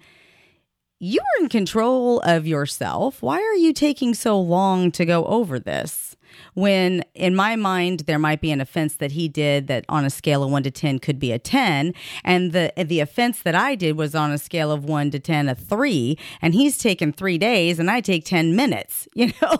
[0.99, 3.21] you are in control of yourself.
[3.21, 6.14] Why are you taking so long to go over this?
[6.53, 10.09] When in my mind there might be an offense that he did that on a
[10.09, 11.93] scale of 1 to 10 could be a 10
[12.23, 15.49] and the the offense that I did was on a scale of 1 to 10
[15.49, 19.57] a 3 and he's taken 3 days and I take 10 minutes, you know.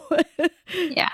[0.73, 1.09] Yeah.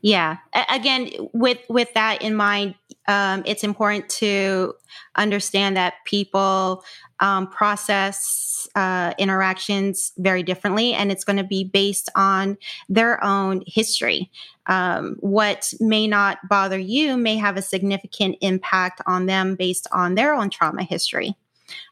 [0.00, 0.36] Yeah.
[0.68, 2.76] Again, with with that in mind,
[3.08, 4.74] um, it's important to
[5.16, 6.84] understand that people
[7.18, 12.56] um, process uh, interactions very differently, and it's going to be based on
[12.88, 14.30] their own history.
[14.66, 20.14] Um, what may not bother you may have a significant impact on them based on
[20.14, 21.34] their own trauma history.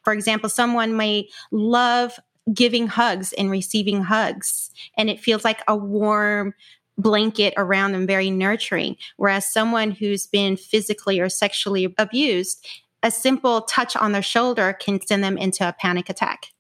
[0.05, 2.21] For example, someone may love
[2.55, 6.55] giving hugs and receiving hugs, and it feels like a warm
[6.99, 8.97] blanket around them, very nurturing.
[9.17, 12.67] Whereas someone who's been physically or sexually abused,
[13.03, 16.53] a simple touch on their shoulder can send them into a panic attack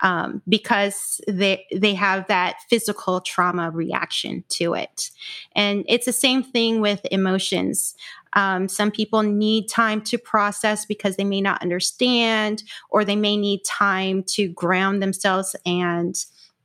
[0.00, 5.10] um, because they they have that physical trauma reaction to it.
[5.54, 7.94] And it's the same thing with emotions.
[8.34, 13.36] Um, some people need time to process because they may not understand, or they may
[13.36, 16.14] need time to ground themselves and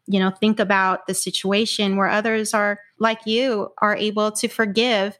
[0.08, 5.18] you know think about the situation where others are like you are able to forgive.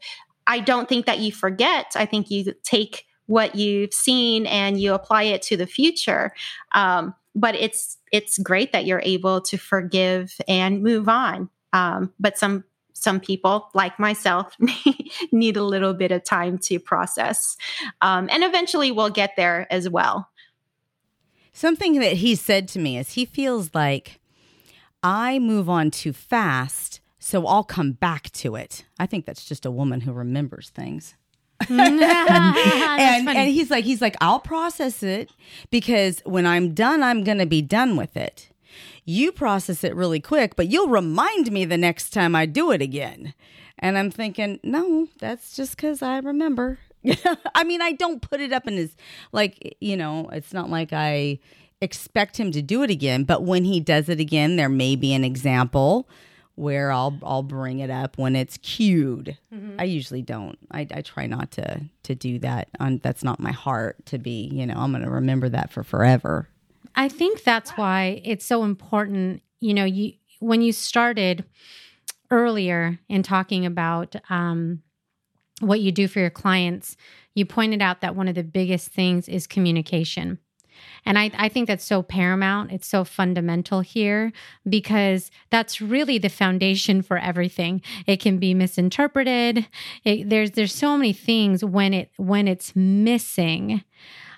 [0.48, 1.94] I don't think that you forget.
[1.96, 6.32] I think you take what you've seen and you apply it to the future.
[6.74, 11.50] Um, but it's it's great that you're able to forgive and move on.
[11.74, 14.56] Um, but some some people like myself
[15.32, 17.58] need a little bit of time to process
[18.02, 20.30] um, and eventually we'll get there as well.
[21.52, 24.20] Something that he said to me is he feels like
[25.06, 28.86] I move on too fast, so I'll come back to it.
[29.00, 31.16] I think that's just a woman who remembers things.
[31.70, 35.32] And and he's like he's like I'll process it
[35.70, 38.50] because when I'm done I'm going to be done with it.
[39.06, 42.82] You process it really quick, but you'll remind me the next time I do it
[42.82, 43.34] again.
[43.78, 46.80] And I'm thinking, no, that's just cuz I remember.
[47.56, 48.96] I mean, I don't put it up in his
[49.32, 51.40] like, you know, it's not like I
[51.82, 55.14] expect him to do it again, but when he does it again, there may be
[55.14, 56.10] an example
[56.56, 59.38] where I'll I'll bring it up when it's cued.
[59.78, 60.58] I usually don't.
[60.72, 62.70] I, I try not to to do that.
[62.80, 64.50] On that's not my heart to be.
[64.52, 66.50] You know, I'm going to remember that for forever.
[66.96, 69.42] I think that's why it's so important.
[69.60, 71.44] You know, you when you started
[72.32, 74.82] earlier in talking about um,
[75.60, 76.96] what you do for your clients,
[77.34, 80.40] you pointed out that one of the biggest things is communication.
[81.06, 82.72] And I, I think that's so paramount.
[82.72, 84.32] It's so fundamental here
[84.68, 87.82] because that's really the foundation for everything.
[88.06, 89.68] It can be misinterpreted.
[90.04, 93.84] It, there's there's so many things when it when it's missing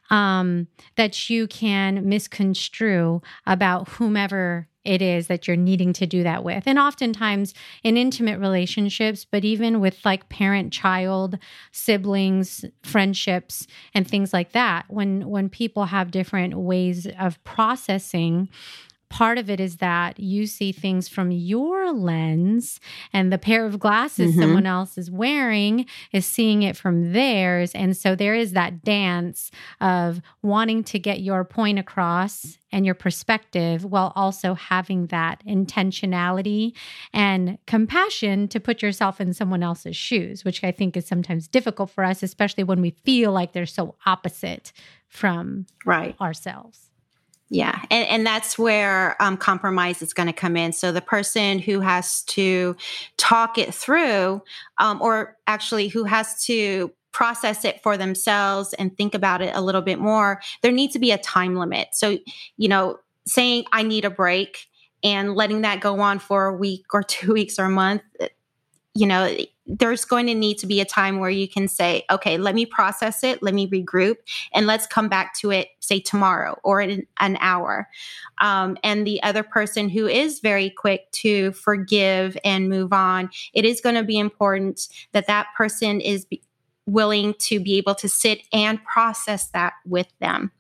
[0.10, 6.44] um, that you can misconstrue about whomever it is that you're needing to do that
[6.44, 6.64] with.
[6.66, 11.38] And oftentimes in intimate relationships, but even with like parent child,
[11.72, 18.48] siblings, friendships and things like that, when when people have different ways of processing
[19.10, 22.80] part of it is that you see things from your lens
[23.14, 24.40] and the pair of glasses Mhm.
[24.40, 29.50] someone else is wearing is seeing it from theirs and so there is that dance
[29.80, 36.74] of wanting to get your point across and your perspective while also having that intentionality
[37.14, 41.90] and compassion to put yourself in someone else's shoes which i think is sometimes difficult
[41.90, 44.74] for us especially when we feel like they're so opposite
[45.08, 46.16] from Right.
[46.20, 46.87] ourselves
[47.50, 50.74] Yeah, and and that's where um, compromise is going to come in.
[50.74, 52.76] So the person who has to
[53.16, 54.42] talk it through,
[54.80, 59.62] um, or actually who has to process it for themselves and think about it a
[59.62, 61.90] little bit more, there needs to be a time limit.
[61.94, 62.18] So
[62.58, 64.68] you know, saying I need a break
[65.02, 68.02] and letting that go on for a week or two weeks or a month,
[68.94, 69.34] you know,
[69.68, 72.66] there's going to need to be a time where you can say, okay, let me
[72.66, 74.16] process it, let me regroup,
[74.54, 77.88] and let's come back to it, say tomorrow or in an hour.
[78.40, 83.66] Um, and the other person who is very quick to forgive and move on, it
[83.66, 86.26] is going to be important that that person is
[86.86, 90.52] willing to be able to sit and process that with them.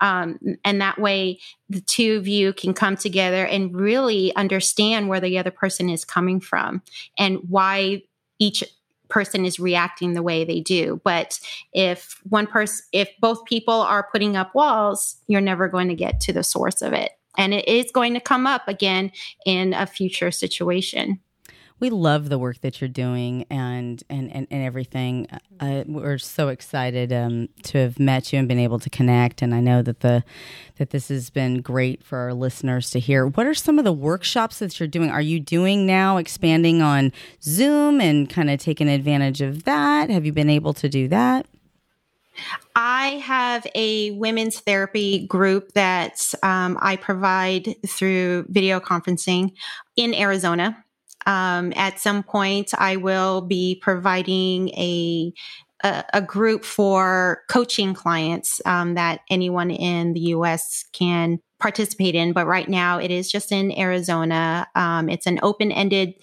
[0.00, 5.20] Um, and that way, the two of you can come together and really understand where
[5.20, 6.82] the other person is coming from
[7.18, 8.02] and why
[8.38, 8.64] each
[9.08, 11.00] person is reacting the way they do.
[11.04, 11.38] But
[11.72, 16.20] if one person, if both people are putting up walls, you're never going to get
[16.20, 17.12] to the source of it.
[17.36, 19.12] And it is going to come up again
[19.44, 21.20] in a future situation.
[21.84, 25.28] We love the work that you're doing and and and, and everything.
[25.60, 29.42] Uh, we're so excited um, to have met you and been able to connect.
[29.42, 30.24] And I know that the
[30.78, 33.26] that this has been great for our listeners to hear.
[33.26, 35.10] What are some of the workshops that you're doing?
[35.10, 37.12] Are you doing now expanding on
[37.42, 40.08] Zoom and kind of taking advantage of that?
[40.08, 41.44] Have you been able to do that?
[42.74, 49.52] I have a women's therapy group that um, I provide through video conferencing
[49.96, 50.83] in Arizona.
[51.26, 55.32] Um, at some point, I will be providing a
[55.82, 60.84] a, group for coaching clients um, that anyone in the U.S.
[60.94, 62.32] can participate in.
[62.32, 64.66] But right now, it is just in Arizona.
[64.74, 66.14] Um, it's an open ended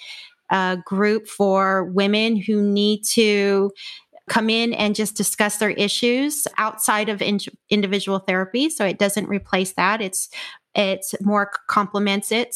[0.49, 3.71] uh, group for women who need to
[4.29, 7.39] come in and just discuss their issues outside of in-
[7.69, 8.69] individual therapy.
[8.69, 10.01] So it doesn't replace that.
[10.01, 10.29] It's
[10.75, 12.55] it's more complements it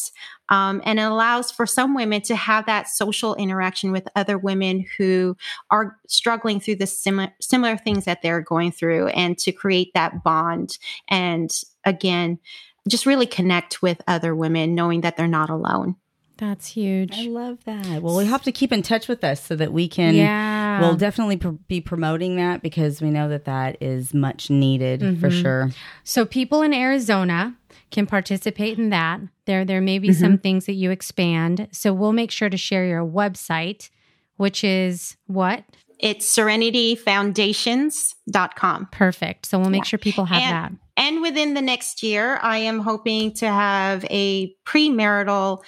[0.50, 4.86] um, and it allows for some women to have that social interaction with other women
[4.98, 5.36] who
[5.72, 10.24] are struggling through the similar similar things that they're going through and to create that
[10.24, 10.78] bond
[11.10, 11.50] and
[11.84, 12.40] again
[12.88, 15.96] just really connect with other women knowing that they're not alone
[16.38, 17.18] That's huge.
[17.18, 18.02] I love that.
[18.02, 20.16] Well, we have to keep in touch with us so that we can.
[20.16, 20.82] Yeah.
[20.82, 25.32] We'll definitely pr- be promoting that because we know that that is much needed for
[25.32, 25.70] sure.
[26.04, 27.56] So people in Arizona
[27.96, 29.22] can participate in that.
[29.46, 31.68] There there may be some things that you expand.
[31.72, 33.90] So we'll make sure to share your website,
[34.38, 35.64] which is what?
[35.98, 39.46] it's serenityfoundations.com Perfect.
[39.46, 40.74] So we'll make sure people have And- that.
[40.98, 45.64] And within the next year, I am hoping to have a premarital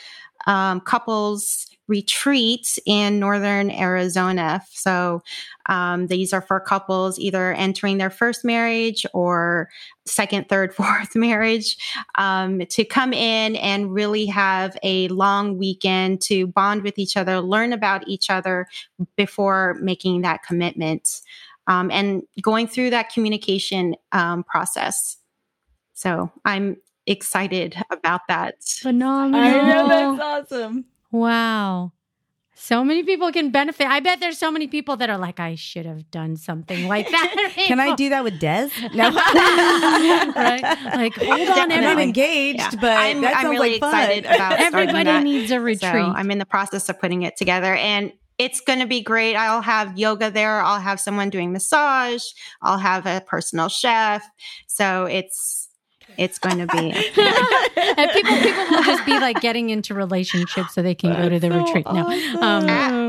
[0.46, 4.62] um, couples retreat in northern Arizona.
[4.72, 5.24] So
[5.68, 9.70] um, these are for couples either entering their first marriage or
[10.06, 11.78] second, third, fourth marriage
[12.18, 17.40] um, to come in and really have a long weekend to bond with each other,
[17.42, 18.68] learn about each other
[19.16, 21.22] before making that commitment.
[21.68, 25.18] um, and going through that communication um, process.
[25.94, 28.64] So I'm excited about that.
[28.64, 29.42] Phenomenal.
[29.42, 30.86] I know that's awesome.
[31.12, 31.94] Wow.
[32.60, 33.86] So many people can benefit.
[33.88, 37.08] I bet there's so many people that are like, I should have done something like
[37.12, 37.54] that.
[37.68, 38.70] Can I do that with Des?
[38.96, 39.10] No.
[40.36, 40.62] right?
[40.96, 42.04] Like, hold on, I'm not everybody.
[42.04, 42.70] engaged, Yeah.
[42.82, 43.94] but I'm, that I'm really like fun.
[43.94, 45.24] excited about starting Everybody that.
[45.24, 45.82] needs a retreat.
[45.82, 49.36] So I'm in the process of putting it together and it's going to be great.
[49.36, 50.62] I'll have yoga there.
[50.62, 52.24] I'll have someone doing massage.
[52.62, 54.24] I'll have a personal chef.
[54.68, 55.57] So it's
[56.18, 56.92] it's going to be
[57.98, 61.40] and people, people will just be like getting into relationships so they can go to
[61.40, 61.86] the so retreat.
[61.86, 62.08] No,
[62.42, 62.66] um,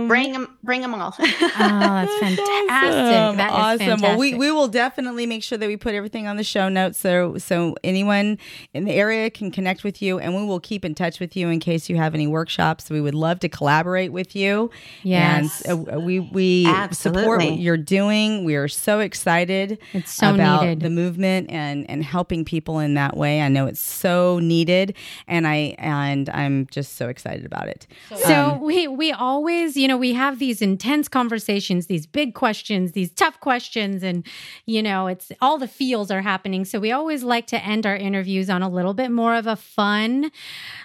[0.08, 1.14] bring them bring them all.
[1.18, 1.24] oh,
[1.58, 2.70] that's fantastic.
[2.70, 3.36] Awesome.
[3.36, 4.00] That is awesome.
[4.00, 4.38] Well, we, fantastic.
[4.38, 7.74] we will definitely make sure that we put everything on the show notes so so
[7.84, 8.38] anyone
[8.74, 11.48] in the area can connect with you, and we will keep in touch with you
[11.48, 12.90] in case you have any workshops.
[12.90, 14.70] We would love to collaborate with you.
[15.02, 15.60] Yes.
[15.62, 18.44] and uh, we we support what you're doing.
[18.44, 19.78] We are so excited.
[19.92, 20.80] It's so about needed.
[20.80, 23.42] the movement and and helping people in that way.
[23.42, 24.94] I know it's so needed,
[25.26, 27.86] and I and I'm just so excited about it.
[28.16, 32.92] So Um, we we always, you know, we have these intense conversations, these big questions,
[32.92, 34.24] these tough questions, and
[34.66, 36.64] you know, it's all the feels are happening.
[36.64, 39.56] So we always like to end our interviews on a little bit more of a
[39.56, 40.30] fun,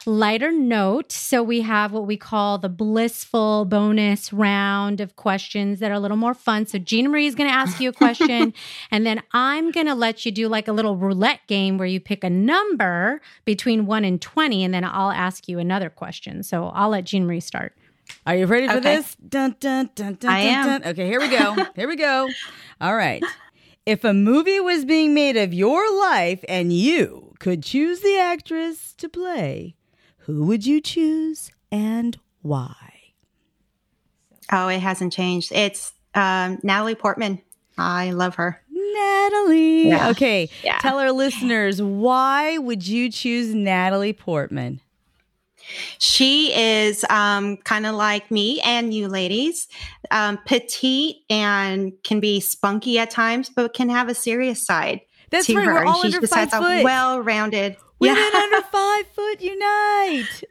[0.05, 1.11] lighter note.
[1.11, 5.99] So we have what we call the blissful bonus round of questions that are a
[5.99, 6.66] little more fun.
[6.66, 8.53] So Gina Marie is going to ask you a question,
[8.91, 11.99] and then I'm going to let you do like a little roulette game where you
[11.99, 16.43] pick a number between one and twenty, and then I'll ask you another question.
[16.43, 17.76] So I'll let Gina Marie start.
[18.26, 18.95] Are you ready for Okay.
[18.97, 19.16] this?
[19.16, 20.82] Dun, dun, dun, dun, I dun, am.
[20.82, 20.91] dun.
[20.91, 21.56] Okay, here we go.
[21.76, 22.30] here we go.
[22.82, 23.24] All right.
[23.86, 28.93] If a movie was being made of your life and you could choose the actress
[28.93, 29.76] to play,
[30.20, 32.76] who would you choose and why?
[34.51, 35.51] oh, it hasn't changed.
[35.51, 37.41] It's um, Natalie Portman.
[37.78, 38.62] I love her.
[38.70, 39.88] Natalie.
[39.88, 40.10] Yeah.
[40.10, 40.49] Okay.
[40.64, 40.78] Yeah.
[40.80, 44.80] Tell our listeners why would you choose Natalie Portman?
[45.99, 49.68] She is um, kind of like me and you ladies,
[50.11, 55.47] um, petite and can be spunky at times, but can have a serious side That's
[55.47, 55.66] to right.
[55.66, 55.74] her.
[55.74, 56.82] We're all she under just five has foot.
[56.82, 57.78] a well-rounded.
[58.04, 60.43] Women under five foot unite.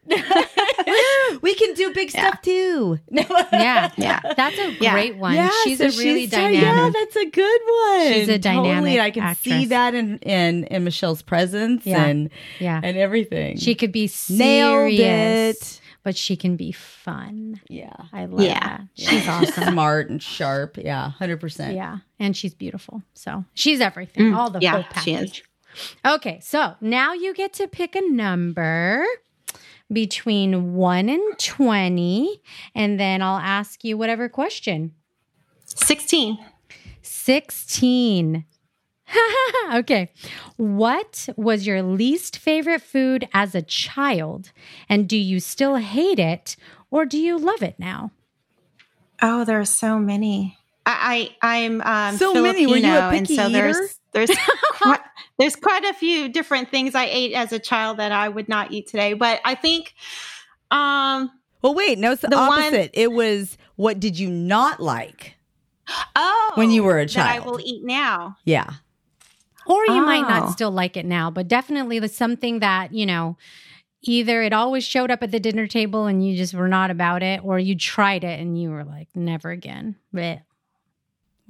[1.43, 2.29] we can do big Yeah.
[2.29, 2.99] stuff too.
[3.11, 4.21] Yeah, Yeah.
[4.37, 4.93] that's a Yeah.
[4.93, 5.35] great one.
[5.35, 6.63] Yeah, she's so a really she's- dynamic.
[6.63, 8.13] Yeah, that's a good one.
[8.13, 12.05] She's a dynamic Totally, I can see that in in, in Michelle's presence Yeah.
[12.05, 12.81] and Yeah.
[12.83, 13.59] and everything.
[13.59, 15.81] She could be nailed serious, it.
[16.03, 17.61] but she can be fun.
[17.69, 18.59] Yeah, I love Yeah.
[18.61, 18.81] that.
[18.95, 19.73] She's awesome.
[19.73, 20.79] smart and sharp.
[20.79, 21.75] Yeah, hundred percent.
[21.77, 23.03] Yeah, and she's beautiful.
[23.15, 24.33] So she's everything.
[24.33, 25.43] Mm, all the yeah, whole she is.
[25.73, 26.15] Package.
[26.15, 29.05] Okay, so now you get to pick a number
[29.93, 32.41] between one and twenty,
[32.75, 34.93] and then I'll ask you whatever question.
[35.75, 36.39] 16.
[37.03, 38.45] 16.
[39.75, 40.11] okay.
[40.57, 44.53] What was your least favorite food as a child?
[44.89, 46.57] And do you still hate it
[46.91, 48.13] or do you love it now?
[49.21, 50.59] Oh, there are so many.
[50.85, 52.67] I, I I'm um, So Filipino, many.
[52.67, 53.53] Were you a and picky so eater?
[53.53, 53.99] there's
[54.81, 55.01] quite,
[55.39, 58.73] there's quite a few different things I ate as a child that I would not
[58.73, 59.15] eat today.
[59.15, 59.95] But I think,
[60.71, 61.31] um,
[61.63, 61.99] Well, wait.
[61.99, 62.91] No, it's the, The one- opposite.
[62.95, 65.35] It was what did you not like?
[66.17, 68.37] oh, When you were a that I will eat now.
[68.45, 68.71] Yeah.
[69.67, 70.51] Or you might not Oh.
[70.51, 73.37] still like it now, but definitely the something that, you know,
[74.03, 77.23] either it always showed up at the dinner table and you just were not about
[77.23, 79.95] it, or you tried it and you were like, never again.
[80.15, 80.43] Bleh.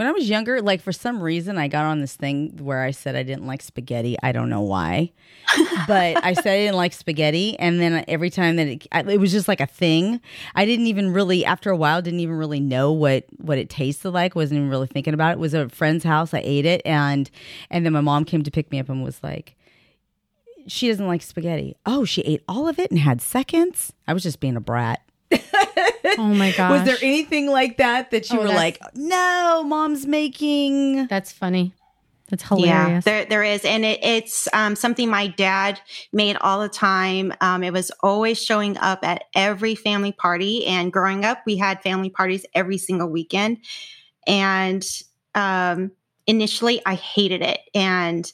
[0.03, 2.91] When I was younger, like for some reason, I got on this thing where I
[2.91, 4.17] said I didn't like spaghetti.
[4.21, 5.13] I don't know why,
[5.87, 9.31] but I said I didn't like spaghetti, and then every time that it, it was
[9.31, 10.21] just like a thing.
[10.57, 14.11] I didn't even really, after a while, didn't even really know what what it tasted
[14.11, 14.35] like.
[14.35, 15.33] wasn't even really thinking about it.
[15.35, 16.35] it was at a friend's house.
[16.35, 17.31] I ate it, and
[17.71, 19.55] and then my mom came to pick me up and was like,
[20.67, 23.93] "She doesn't like spaghetti." Oh, she ate all of it and had seconds.
[24.09, 25.01] I was just being a brat.
[26.19, 26.71] Oh my gosh.
[26.71, 31.07] Was there anything like that that you Oh, were like, no, mom's making?
[31.07, 31.73] That's funny.
[32.29, 33.05] That's Yeah, hilarious.
[33.05, 35.81] there there is, and it, it's um, something my dad
[36.13, 37.33] made all the time.
[37.41, 41.83] Um, it was always showing up at every family party, and growing up, we had
[41.83, 43.59] family parties every single weekend.
[44.27, 44.87] And
[45.35, 45.93] um,
[46.27, 48.31] initially, I hated it, and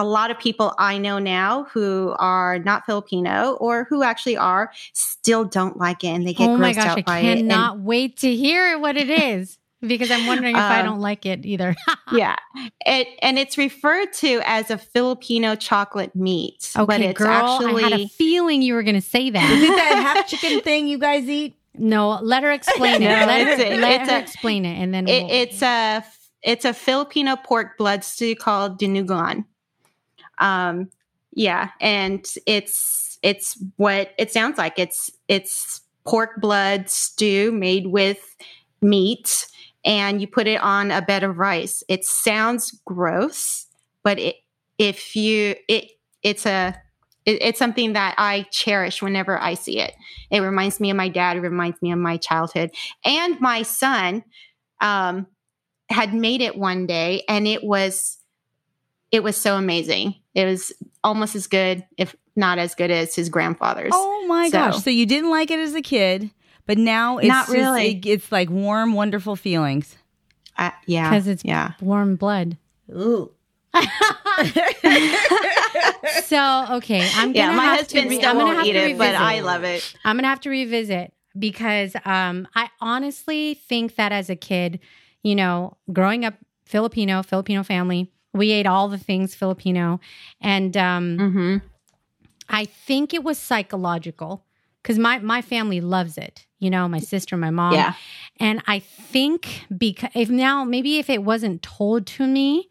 [0.00, 4.72] a lot of people I know now who are not Filipino or who actually are
[4.92, 7.24] still don't like it, and they get oh my grossed gosh, out I by it.
[7.38, 11.00] And- cannot wait to hear what it is because I'm wondering if I Um, don't
[11.00, 11.74] like it either.
[12.12, 12.36] yeah
[12.84, 17.84] it and it's referred to as a filipino chocolate meat but okay, it's girl, actually
[17.84, 19.50] I had a feeling you were going to say Is that.
[19.62, 21.54] it that half chicken thing you guys eat?
[21.78, 23.08] no, let her explain it.
[23.08, 25.32] No, let her, it's a- let it's her a- explain it, and then it, we'll-
[25.42, 26.04] it's a
[26.42, 29.44] it's a Filipino pork blood stew called dinuguan.
[30.40, 30.90] Um,
[31.32, 34.78] yeah, and it's it's what it sounds like.
[34.78, 38.36] It's it's pork blood stew made with
[38.82, 39.46] meat,
[39.84, 41.82] and you put it on a bed of rice.
[41.88, 43.66] It sounds gross,
[44.02, 44.36] but it
[44.78, 46.76] if you it it's a
[47.26, 49.94] it, it's something that I cherish whenever I see it.
[50.30, 51.36] It reminds me of my dad.
[51.36, 52.70] It reminds me of my childhood
[53.04, 54.24] and my son.
[54.80, 55.26] Um,
[55.90, 58.18] had made it one day and it was
[59.12, 60.14] it was so amazing.
[60.34, 60.72] It was
[61.02, 63.90] almost as good, if not as good as his grandfather's.
[63.94, 64.82] Oh my So- gosh!
[64.82, 66.30] So you didn't like it as a kid,
[66.66, 67.96] but now it's Not just- really.
[67.96, 69.96] it- it's like warm, wonderful feelings.
[70.58, 71.72] Uh, yeah, 'Cause it's- yeah.
[71.80, 72.56] Warm blood.
[72.90, 73.30] Ooh.
[76.24, 79.14] So okay, I'm gonna Yeah, my have husband to still won't eat to it, but.
[79.14, 79.94] I love it.
[80.04, 84.80] I'm gonna have to revisit because um, I honestly think that as a kid,
[85.22, 90.00] you know, growing up Filipino, Filipino family, we ate all the things Filipino,
[90.40, 91.56] and um, Mm-hmm.
[92.48, 94.44] I think it was psychological
[94.82, 96.46] because my my family loves it.
[96.58, 97.94] You know, my sister, my mom, Yeah.
[98.38, 102.68] and I think because if now maybe if it wasn't told to me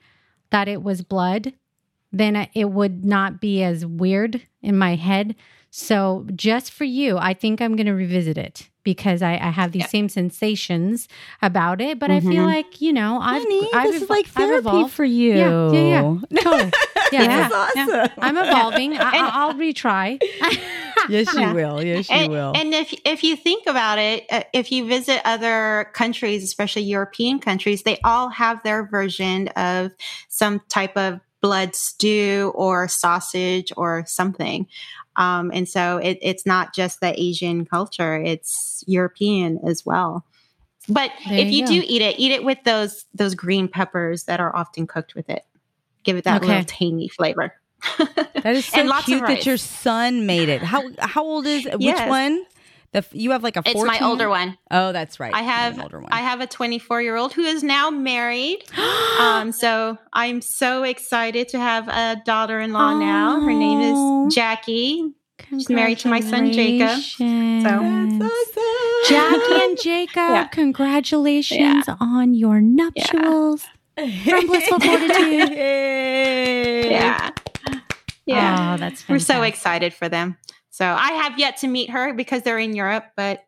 [0.52, 1.54] that it was blood,
[2.12, 5.36] then it would not be as weird in my head.
[5.72, 9.72] So just for you, I think I'm going to revisit it because I, I have
[9.72, 9.88] these Yeah.
[9.88, 11.08] same sensations
[11.42, 12.00] about it.
[12.00, 12.46] But I feel Mhm.
[12.46, 14.94] like you know I've, Honey, I've this is like I've therapy evolved.
[14.94, 15.36] for you.
[15.36, 16.72] Yeah, yeah, yeah, totally.
[17.12, 17.50] Yeah, yeah.
[17.54, 17.90] awesome.
[17.90, 18.08] yeah.
[18.18, 18.98] I'm evolving.
[18.98, 20.20] I, I- I'll retry.
[21.08, 21.54] Yes, you Yeah.
[21.54, 21.82] will.
[21.84, 22.52] Yes, you and, will.
[22.56, 27.40] and if if you think about it, uh, if you visit other countries, especially European
[27.40, 29.92] countries, they all have their version of
[30.28, 34.68] some type of blood stew or sausage or something.
[35.16, 40.26] Um, and so it, it's not just the Asian culture; it's European as well.
[40.88, 44.24] But There if you you do eat it, eat it with those those green peppers
[44.24, 45.44] that are often cooked with it.
[46.04, 46.48] Give it that Okay.
[46.48, 47.54] little tangy flavor.
[47.98, 50.64] that is so and cute that your son made it.
[50.64, 52.44] How how old is which one?
[52.92, 53.62] The you have like a.
[53.64, 53.82] 14?
[53.82, 54.58] It's my older one.
[54.72, 55.34] Oh, that's right.
[55.34, 56.12] I have have an older one.
[56.12, 58.64] I have a 24 year old who is now married.
[59.20, 63.40] um, so I'm so excited to have a daughter in law now.
[63.42, 65.14] Her name is Jackie.
[65.50, 67.00] She's married to my son, Jacob.
[67.18, 68.22] Congratulations.
[68.22, 68.30] awesome.
[69.08, 70.48] Jackie and Jacob, Yeah.
[70.48, 73.64] congratulations on your nuptials.
[73.96, 75.58] From Blissful Fortitude.
[76.92, 77.30] Yeah.
[78.26, 78.74] Yeah.
[78.74, 80.38] Oh, that's We're so excited for them.
[80.80, 83.44] So I have yet to meet her because they're in Europe, but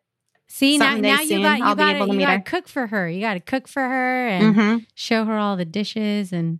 [0.48, 3.08] See now, now you got you I'll got to you got to cook for her.
[3.08, 4.86] You got to cook for her and Mhm.
[4.94, 6.58] show her all the dishes and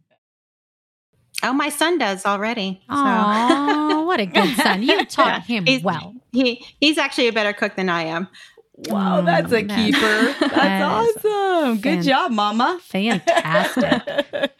[1.42, 2.80] oh, my son does already.
[2.88, 4.82] So oh, what a good son!
[4.82, 5.40] You taught Yeah.
[5.40, 6.14] him He's- well.
[6.32, 8.28] he he's actually a better cook than I am.
[8.88, 10.34] Wow, that's a Mm, keeper.
[10.40, 10.82] That's that
[11.64, 11.80] awesome.
[11.80, 12.78] Good job, Mama.
[12.82, 14.50] Fantastic.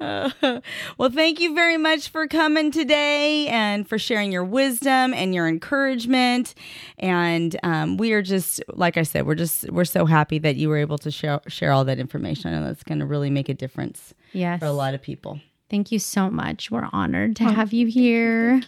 [0.00, 0.30] Uh,
[0.98, 5.46] well, thank you very much for coming today and for sharing your wisdom and your
[5.48, 6.54] encouragement.
[6.98, 10.68] And um, we are just, like I said, we're just we're so happy that you
[10.68, 12.52] were able to share share all that information.
[12.52, 14.60] I know that's going to really make a difference Yes.
[14.60, 15.40] for a lot of people.
[15.70, 16.70] Thank you so much.
[16.70, 18.60] We're honored to have you here.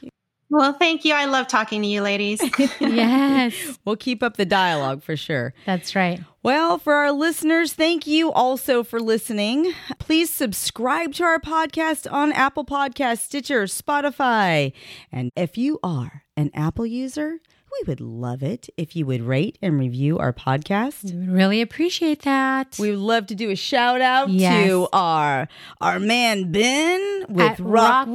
[0.51, 1.15] Well, thank you.
[1.15, 2.41] I love talking to you ladies.
[2.81, 5.55] Yes, We'll keep up the dialogue for sure.
[5.65, 6.21] that's right.
[6.43, 9.73] Well, for our listeners, thank you also for listening.
[9.99, 14.73] Please subscribe to our podcast on Apple Podcasts, Stitcher, Spotify.
[15.13, 17.41] And if you are an Apple user,
[17.73, 21.05] we would love it if you would rate and review our podcast.
[21.05, 22.77] We would really appreciate that.
[22.79, 24.67] We would love to do a shout out Yes.
[24.67, 25.49] to our
[25.81, 27.63] our man Ben with Rokkwood,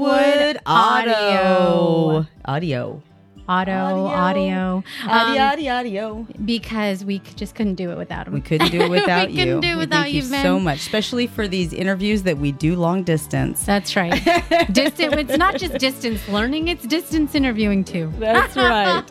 [0.09, 2.27] Rokkwood Audio.
[2.45, 3.01] Audio.
[3.47, 4.05] Auto, Audio.
[4.07, 6.27] audio, Audio, Um, audio, audio.
[6.45, 8.33] because we just couldn't do it without him.
[8.33, 9.39] We couldn't do it without We you.
[9.39, 10.43] couldn't do it without thank you, you Ben.
[10.43, 13.65] so much, especially for these interviews that we do long distance.
[13.65, 14.13] That's right.
[14.71, 15.13] Distant.
[15.15, 18.11] It's not just distance learning; it's distance interviewing too.
[18.19, 19.03] That's right.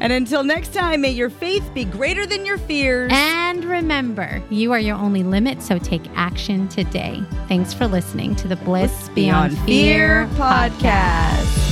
[0.00, 3.10] and until next time, may your faith be greater than your fears.
[3.14, 7.22] And remember, you are your only limit, so take action today.
[7.48, 11.69] Thanks for listening to the Bliss Beyond, Fear podcast.